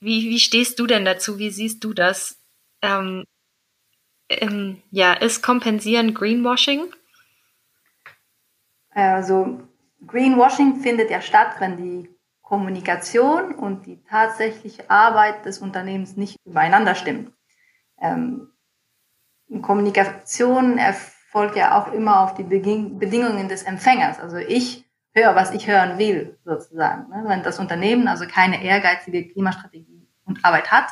Wie, 0.00 0.30
wie 0.30 0.38
stehst 0.38 0.78
du 0.78 0.86
denn 0.86 1.04
dazu? 1.04 1.38
Wie 1.38 1.50
siehst 1.50 1.84
du 1.84 1.92
das? 1.92 2.38
Ähm, 2.80 3.24
ähm, 4.30 4.82
ja, 4.90 5.12
ist 5.12 5.42
Kompensieren 5.42 6.14
Greenwashing? 6.14 6.94
Also 8.90 9.60
Greenwashing 10.06 10.80
findet 10.80 11.10
ja 11.10 11.20
statt, 11.20 11.56
wenn 11.58 11.76
die 11.76 12.08
Kommunikation 12.42 13.54
und 13.54 13.86
die 13.86 14.02
tatsächliche 14.04 14.90
Arbeit 14.90 15.44
des 15.44 15.58
Unternehmens 15.58 16.16
nicht 16.16 16.36
übereinander 16.44 16.94
stimmen. 16.94 17.32
Ähm, 18.00 18.50
Kommunikation 19.62 20.78
erfolgt 21.30 21.54
ja 21.54 21.78
auch 21.78 21.92
immer 21.92 22.22
auf 22.22 22.34
die 22.34 22.42
Bedingungen 22.42 23.48
des 23.48 23.62
Empfängers. 23.62 24.18
Also 24.18 24.36
ich 24.36 24.84
höre, 25.12 25.36
was 25.36 25.52
ich 25.52 25.68
hören 25.68 25.96
will, 25.96 26.36
sozusagen. 26.44 27.08
Ne? 27.08 27.22
Wenn 27.24 27.44
das 27.44 27.60
Unternehmen 27.60 28.08
also 28.08 28.26
keine 28.26 28.64
ehrgeizige 28.64 29.28
Klimastrategie 29.28 30.08
und 30.24 30.44
Arbeit 30.44 30.72
hat, 30.72 30.88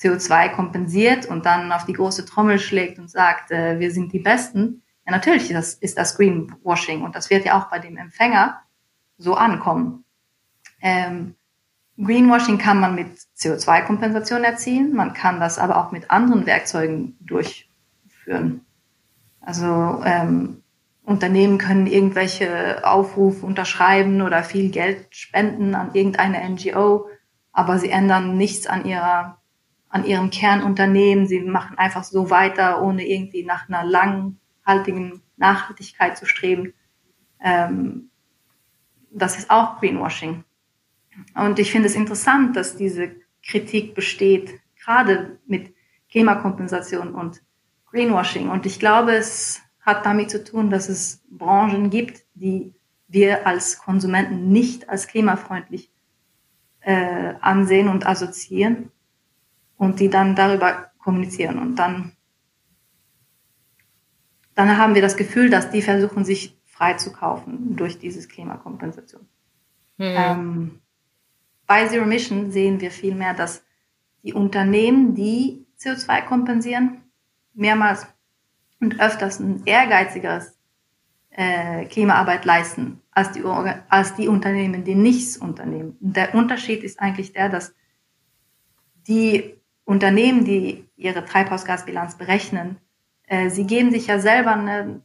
CO2 0.00 0.52
kompensiert 0.52 1.26
und 1.26 1.44
dann 1.44 1.70
auf 1.70 1.84
die 1.84 1.92
große 1.92 2.24
Trommel 2.24 2.58
schlägt 2.58 2.98
und 2.98 3.10
sagt, 3.10 3.50
äh, 3.50 3.78
wir 3.78 3.90
sind 3.90 4.14
die 4.14 4.20
Besten, 4.20 4.82
ja, 5.04 5.12
natürlich 5.12 5.48
das, 5.48 5.74
ist 5.74 5.98
das 5.98 6.16
Greenwashing 6.16 7.02
und 7.02 7.14
das 7.14 7.28
wird 7.28 7.44
ja 7.44 7.58
auch 7.58 7.68
bei 7.68 7.78
dem 7.78 7.98
Empfänger 7.98 8.62
so 9.18 9.34
ankommen. 9.34 10.04
Ähm, 10.80 11.34
Greenwashing 11.98 12.56
kann 12.56 12.80
man 12.80 12.94
mit 12.94 13.18
CO2-Kompensation 13.36 14.44
erzielen, 14.44 14.94
man 14.94 15.12
kann 15.12 15.40
das 15.40 15.58
aber 15.58 15.76
auch 15.76 15.92
mit 15.92 16.10
anderen 16.10 16.46
Werkzeugen 16.46 17.18
durchführen. 17.20 18.65
Also 19.46 20.02
ähm, 20.04 20.64
Unternehmen 21.04 21.58
können 21.58 21.86
irgendwelche 21.86 22.84
Aufrufe 22.84 23.46
unterschreiben 23.46 24.22
oder 24.22 24.42
viel 24.42 24.70
Geld 24.70 25.06
spenden 25.10 25.76
an 25.76 25.94
irgendeine 25.94 26.46
NGO, 26.50 27.08
aber 27.52 27.78
sie 27.78 27.90
ändern 27.90 28.36
nichts 28.36 28.66
an 28.66 28.84
ihrer 28.84 29.40
an 29.88 30.04
ihrem 30.04 30.30
Kernunternehmen. 30.30 31.28
Sie 31.28 31.40
machen 31.40 31.78
einfach 31.78 32.02
so 32.02 32.28
weiter, 32.28 32.82
ohne 32.82 33.06
irgendwie 33.06 33.44
nach 33.44 33.68
einer 33.68 33.84
langhaltigen 33.84 35.22
Nachhaltigkeit 35.36 36.18
zu 36.18 36.26
streben. 36.26 36.74
Ähm, 37.40 38.10
das 39.12 39.38
ist 39.38 39.48
auch 39.48 39.78
Greenwashing. 39.78 40.42
Und 41.36 41.60
ich 41.60 41.70
finde 41.70 41.86
es 41.86 41.94
interessant, 41.94 42.56
dass 42.56 42.76
diese 42.76 43.14
Kritik 43.46 43.94
besteht, 43.94 44.60
gerade 44.84 45.38
mit 45.46 45.72
Klimakompensation 46.10 47.14
und 47.14 47.45
Greenwashing. 47.96 48.50
Und 48.50 48.66
ich 48.66 48.78
glaube, 48.78 49.12
es 49.12 49.62
hat 49.80 50.04
damit 50.04 50.30
zu 50.30 50.44
tun, 50.44 50.68
dass 50.68 50.88
es 50.88 51.22
Branchen 51.30 51.88
gibt, 51.88 52.24
die 52.34 52.74
wir 53.08 53.46
als 53.46 53.78
Konsumenten 53.78 54.50
nicht 54.50 54.88
als 54.88 55.06
klimafreundlich 55.06 55.90
äh, 56.80 57.34
ansehen 57.40 57.88
und 57.88 58.06
assoziieren 58.06 58.90
und 59.76 60.00
die 60.00 60.10
dann 60.10 60.36
darüber 60.36 60.90
kommunizieren. 60.98 61.58
Und 61.58 61.76
dann, 61.76 62.12
dann 64.54 64.76
haben 64.76 64.94
wir 64.94 65.02
das 65.02 65.16
Gefühl, 65.16 65.48
dass 65.48 65.70
die 65.70 65.82
versuchen, 65.82 66.24
sich 66.24 66.58
frei 66.64 66.94
zu 66.94 67.12
kaufen 67.12 67.76
durch 67.76 67.98
dieses 67.98 68.28
Klimakompensation. 68.28 69.26
Mhm. 69.96 70.04
Ähm, 70.04 70.80
bei 71.66 71.86
Zero 71.86 72.04
Mission 72.04 72.50
sehen 72.50 72.80
wir 72.80 72.90
vielmehr, 72.90 73.32
dass 73.32 73.64
die 74.22 74.34
Unternehmen, 74.34 75.14
die 75.14 75.66
CO2 75.78 76.26
kompensieren, 76.26 77.05
mehrmals 77.56 78.06
und 78.80 79.00
öfters 79.00 79.40
ein 79.40 79.62
ehrgeizigeres 79.64 80.56
äh, 81.30 81.84
Klimaarbeit 81.86 82.44
leisten 82.44 83.00
als 83.10 83.32
die, 83.32 83.42
als 83.88 84.14
die 84.14 84.28
Unternehmen, 84.28 84.84
die 84.84 84.94
nichts 84.94 85.36
unternehmen. 85.36 85.96
Und 86.00 86.16
der 86.16 86.34
Unterschied 86.34 86.82
ist 86.82 87.00
eigentlich 87.00 87.32
der, 87.32 87.48
dass 87.48 87.74
die 89.08 89.54
Unternehmen, 89.84 90.44
die 90.44 90.84
ihre 90.96 91.24
Treibhausgasbilanz 91.24 92.16
berechnen, 92.16 92.78
äh, 93.24 93.50
sie 93.50 93.66
geben 93.66 93.90
sich 93.90 94.06
ja 94.06 94.18
selber 94.18 94.52
eine 94.52 95.02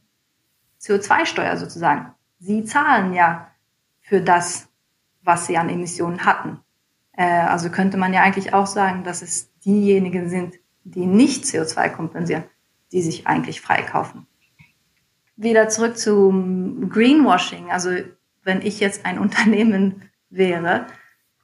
CO2-Steuer 0.80 1.56
sozusagen. 1.56 2.12
Sie 2.38 2.64
zahlen 2.64 3.14
ja 3.14 3.50
für 4.00 4.20
das, 4.20 4.68
was 5.22 5.46
sie 5.46 5.56
an 5.56 5.68
Emissionen 5.68 6.24
hatten. 6.24 6.60
Äh, 7.12 7.24
also 7.24 7.70
könnte 7.70 7.96
man 7.96 8.12
ja 8.12 8.22
eigentlich 8.22 8.52
auch 8.52 8.66
sagen, 8.66 9.04
dass 9.04 9.22
es 9.22 9.52
diejenigen 9.60 10.28
sind, 10.28 10.58
die 10.84 11.06
nicht 11.06 11.44
CO2 11.44 11.90
kompensieren, 11.90 12.44
die 12.92 13.02
sich 13.02 13.26
eigentlich 13.26 13.60
freikaufen. 13.60 14.26
Wieder 15.36 15.68
zurück 15.68 15.96
zum 15.96 16.90
Greenwashing. 16.90 17.70
Also 17.70 17.90
wenn 18.44 18.62
ich 18.62 18.80
jetzt 18.80 19.04
ein 19.06 19.18
Unternehmen 19.18 20.10
wäre, 20.30 20.86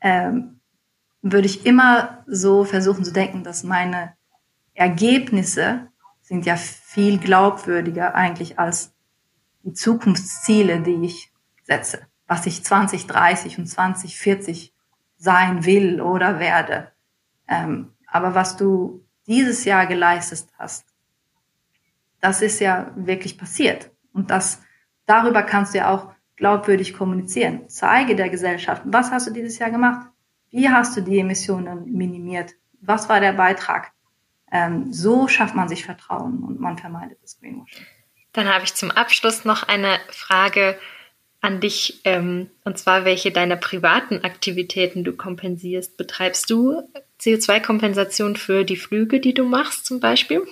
ähm, 0.01 0.61
würde 1.22 1.47
ich 1.47 1.66
immer 1.66 2.24
so 2.26 2.64
versuchen 2.64 3.05
zu 3.05 3.12
denken, 3.12 3.43
dass 3.43 3.64
meine 3.64 4.14
Ergebnisse 4.74 5.89
sind 6.22 6.47
ja 6.47 6.57
viel 6.57 7.18
glaubwürdiger 7.18 8.14
eigentlich 8.14 8.59
als 8.59 8.95
die 9.64 9.72
Zukunftsziele, 9.72 10.80
die 10.80 11.05
ich 11.05 11.32
setze, 11.64 12.01
was 12.26 12.47
ich 12.47 12.64
2030 12.64 13.59
und 13.59 13.66
2040 13.66 14.72
sein 15.16 15.64
will 15.64 16.01
oder 16.01 16.39
werde. 16.39 16.93
Ähm, 17.49 17.93
aber 18.07 18.34
was 18.34 18.57
du 18.57 19.05
dieses 19.29 19.64
Jahr 19.64 19.87
geleistet 19.87 20.49
hast, 20.59 20.87
das 22.20 22.43
ist 22.43 22.61
ja 22.61 22.91
wirklich 22.97 23.39
passiert. 23.39 23.91
Und 24.12 24.31
das, 24.31 24.62
darüber 25.07 25.43
kannst 25.43 25.74
du 25.74 25.79
ja 25.79 25.91
auch 25.91 26.11
glaubwürdig 26.37 26.95
kommunizieren. 26.95 27.68
Zeige 27.68 28.16
der 28.16 28.31
Gesellschaft, 28.31 28.83
was 28.87 29.11
hast 29.11 29.29
du 29.29 29.33
dieses 29.33 29.59
Jahr 29.59 29.70
gemacht? 29.70 30.09
Wie 30.51 30.68
hast 30.68 30.97
du 30.97 31.03
die 31.03 31.18
Emissionen 31.18 31.93
minimiert? 31.93 32.55
Was 32.81 33.09
war 33.09 33.20
der 33.20 33.33
Beitrag? 33.33 33.93
Ähm, 34.51 34.93
so 34.93 35.29
schafft 35.29 35.55
man 35.55 35.68
sich 35.68 35.85
Vertrauen 35.85 36.43
und 36.43 36.59
man 36.59 36.79
vermeidet 36.79 37.18
das 37.22 37.39
Greenwashing. 37.39 37.85
Dann 38.33 38.49
habe 38.49 38.64
ich 38.64 38.74
zum 38.74 38.91
Abschluss 38.91 39.45
noch 39.45 39.62
eine 39.64 39.99
Frage 40.11 40.79
an 41.41 41.61
dich, 41.61 42.01
ähm, 42.05 42.51
und 42.64 42.79
zwar 42.79 43.05
welche 43.05 43.31
deiner 43.31 43.57
privaten 43.57 44.24
Aktivitäten 44.24 45.05
du 45.05 45.12
kompensierst. 45.12 45.97
Betreibst 45.97 46.51
du 46.51 46.83
CO2-Kompensation 47.21 48.37
für 48.37 48.64
die 48.64 48.77
Flüge, 48.77 49.21
die 49.21 49.35
du 49.35 49.45
machst 49.45 49.87
zum 49.87 50.01
Beispiel? 50.01 50.47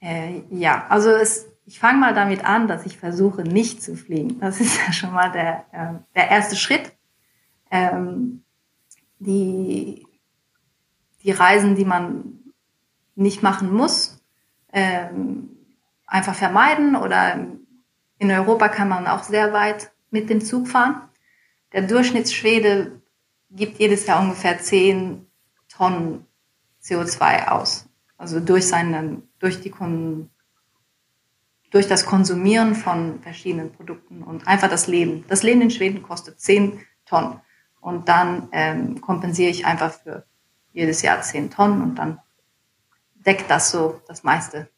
Äh, 0.00 0.42
ja, 0.50 0.86
also 0.88 1.10
es, 1.10 1.46
ich 1.64 1.78
fange 1.78 1.98
mal 1.98 2.14
damit 2.14 2.44
an, 2.44 2.66
dass 2.66 2.86
ich 2.86 2.98
versuche, 2.98 3.42
nicht 3.42 3.82
zu 3.82 3.96
fliegen. 3.96 4.40
Das 4.40 4.60
ist 4.60 4.78
ja 4.84 4.92
schon 4.92 5.12
mal 5.12 5.30
der, 5.30 5.64
äh, 5.72 5.94
der 6.16 6.30
erste 6.30 6.56
Schritt. 6.56 6.92
Ähm, 7.70 8.42
die, 9.20 10.06
die 11.22 11.30
Reisen, 11.30 11.76
die 11.76 11.84
man 11.84 12.40
nicht 13.14 13.42
machen 13.42 13.72
muss, 13.72 14.20
ähm, 14.72 15.50
einfach 16.06 16.34
vermeiden 16.34 16.96
oder 16.96 17.46
in 18.18 18.30
Europa 18.30 18.68
kann 18.68 18.88
man 18.88 19.06
auch 19.06 19.22
sehr 19.22 19.52
weit 19.52 19.92
mit 20.10 20.30
dem 20.30 20.40
Zug 20.40 20.68
fahren. 20.68 21.08
Der 21.72 21.82
Durchschnittsschwede 21.82 23.01
gibt 23.54 23.78
jedes 23.78 24.06
Jahr 24.06 24.20
ungefähr 24.20 24.58
10 24.58 25.26
Tonnen 25.68 26.26
CO2 26.82 27.48
aus. 27.48 27.88
Also 28.16 28.40
durch 28.40 28.68
seinen, 28.68 29.28
durch 29.38 29.60
die 29.60 29.72
durch 31.70 31.88
das 31.88 32.04
Konsumieren 32.04 32.74
von 32.74 33.20
verschiedenen 33.22 33.72
Produkten 33.72 34.22
und 34.22 34.46
einfach 34.46 34.68
das 34.68 34.86
Leben. 34.86 35.24
Das 35.28 35.42
Leben 35.42 35.62
in 35.62 35.70
Schweden 35.70 36.02
kostet 36.02 36.38
10 36.38 36.80
Tonnen. 37.06 37.40
Und 37.80 38.08
dann 38.08 38.48
ähm, 38.52 39.00
kompensiere 39.00 39.50
ich 39.50 39.66
einfach 39.66 39.92
für 39.92 40.24
jedes 40.72 41.02
Jahr 41.02 41.20
10 41.20 41.50
Tonnen 41.50 41.82
und 41.82 41.96
dann 41.96 42.20
deckt 43.14 43.50
das 43.50 43.70
so 43.70 44.00
das 44.06 44.22
meiste. 44.22 44.68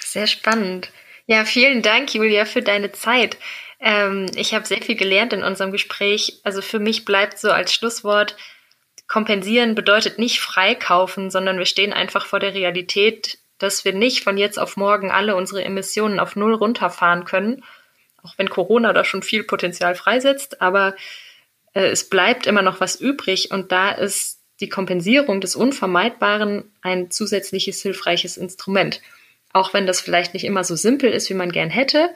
Sehr 0.00 0.26
spannend. 0.26 0.92
Ja, 1.26 1.44
vielen 1.44 1.82
Dank, 1.82 2.12
Julia, 2.12 2.44
für 2.44 2.62
deine 2.62 2.92
Zeit. 2.92 3.38
Ähm, 3.80 4.26
ich 4.36 4.54
habe 4.54 4.66
sehr 4.66 4.82
viel 4.82 4.96
gelernt 4.96 5.32
in 5.32 5.42
unserem 5.42 5.72
Gespräch. 5.72 6.40
Also 6.44 6.62
für 6.62 6.78
mich 6.78 7.04
bleibt 7.04 7.38
so 7.38 7.50
als 7.50 7.72
Schlusswort, 7.72 8.36
kompensieren 9.08 9.74
bedeutet 9.74 10.18
nicht 10.18 10.40
freikaufen, 10.40 11.30
sondern 11.30 11.58
wir 11.58 11.66
stehen 11.66 11.92
einfach 11.92 12.26
vor 12.26 12.38
der 12.38 12.54
Realität, 12.54 13.38
dass 13.58 13.84
wir 13.84 13.92
nicht 13.92 14.22
von 14.22 14.38
jetzt 14.38 14.58
auf 14.58 14.76
morgen 14.76 15.10
alle 15.10 15.34
unsere 15.34 15.64
Emissionen 15.64 16.20
auf 16.20 16.36
Null 16.36 16.54
runterfahren 16.54 17.24
können, 17.24 17.64
auch 18.22 18.34
wenn 18.36 18.48
Corona 18.48 18.92
da 18.92 19.04
schon 19.04 19.22
viel 19.22 19.44
Potenzial 19.44 19.94
freisetzt, 19.94 20.62
aber 20.62 20.94
äh, 21.74 21.86
es 21.86 22.08
bleibt 22.08 22.46
immer 22.46 22.62
noch 22.62 22.80
was 22.80 22.96
übrig 22.96 23.50
und 23.50 23.72
da 23.72 23.90
ist 23.90 24.40
die 24.60 24.68
Kompensierung 24.68 25.40
des 25.40 25.56
Unvermeidbaren 25.56 26.70
ein 26.82 27.10
zusätzliches 27.10 27.82
hilfreiches 27.82 28.36
Instrument 28.36 29.00
auch 29.52 29.74
wenn 29.74 29.86
das 29.86 30.00
vielleicht 30.00 30.34
nicht 30.34 30.44
immer 30.44 30.64
so 30.64 30.76
simpel 30.76 31.10
ist, 31.10 31.28
wie 31.30 31.34
man 31.34 31.52
gern 31.52 31.70
hätte. 31.70 32.10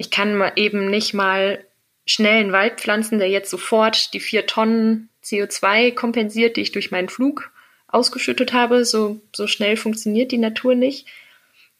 Ich 0.00 0.10
kann 0.10 0.34
mal 0.34 0.52
eben 0.56 0.88
nicht 0.88 1.12
mal 1.12 1.62
schnell 2.06 2.40
einen 2.40 2.52
Wald 2.52 2.80
pflanzen, 2.80 3.18
der 3.18 3.28
jetzt 3.28 3.50
sofort 3.50 4.14
die 4.14 4.20
vier 4.20 4.46
Tonnen 4.46 5.10
CO2 5.22 5.94
kompensiert, 5.94 6.56
die 6.56 6.62
ich 6.62 6.72
durch 6.72 6.90
meinen 6.90 7.10
Flug 7.10 7.50
ausgeschüttet 7.86 8.54
habe. 8.54 8.86
So, 8.86 9.20
so 9.36 9.46
schnell 9.46 9.76
funktioniert 9.76 10.32
die 10.32 10.38
Natur 10.38 10.74
nicht. 10.74 11.06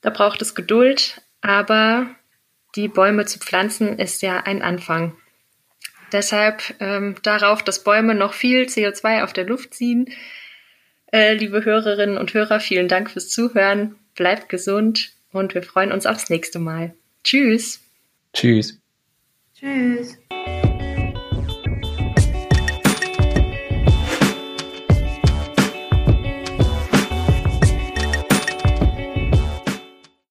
Da 0.02 0.10
braucht 0.10 0.42
es 0.42 0.54
Geduld, 0.54 1.22
aber 1.40 2.10
die 2.74 2.88
Bäume 2.88 3.24
zu 3.24 3.38
pflanzen 3.38 3.98
ist 3.98 4.20
ja 4.20 4.40
ein 4.40 4.60
Anfang. 4.60 5.16
Deshalb 6.12 6.74
ähm, 6.78 7.14
darauf, 7.22 7.62
dass 7.62 7.84
Bäume 7.84 8.14
noch 8.14 8.34
viel 8.34 8.64
CO2 8.64 9.24
auf 9.24 9.32
der 9.32 9.46
Luft 9.46 9.72
ziehen. 9.72 10.12
Äh, 11.10 11.32
liebe 11.32 11.64
Hörerinnen 11.64 12.18
und 12.18 12.34
Hörer, 12.34 12.60
vielen 12.60 12.88
Dank 12.88 13.10
fürs 13.10 13.30
Zuhören 13.30 13.94
bleibt 14.14 14.50
gesund 14.50 15.12
und 15.32 15.54
wir 15.54 15.62
freuen 15.62 15.90
uns 15.90 16.04
aufs 16.04 16.28
nächste 16.28 16.58
Mal. 16.58 16.92
Tschüss. 17.24 17.80
Tschüss. 18.33 18.81
Tschüss. 19.55 20.18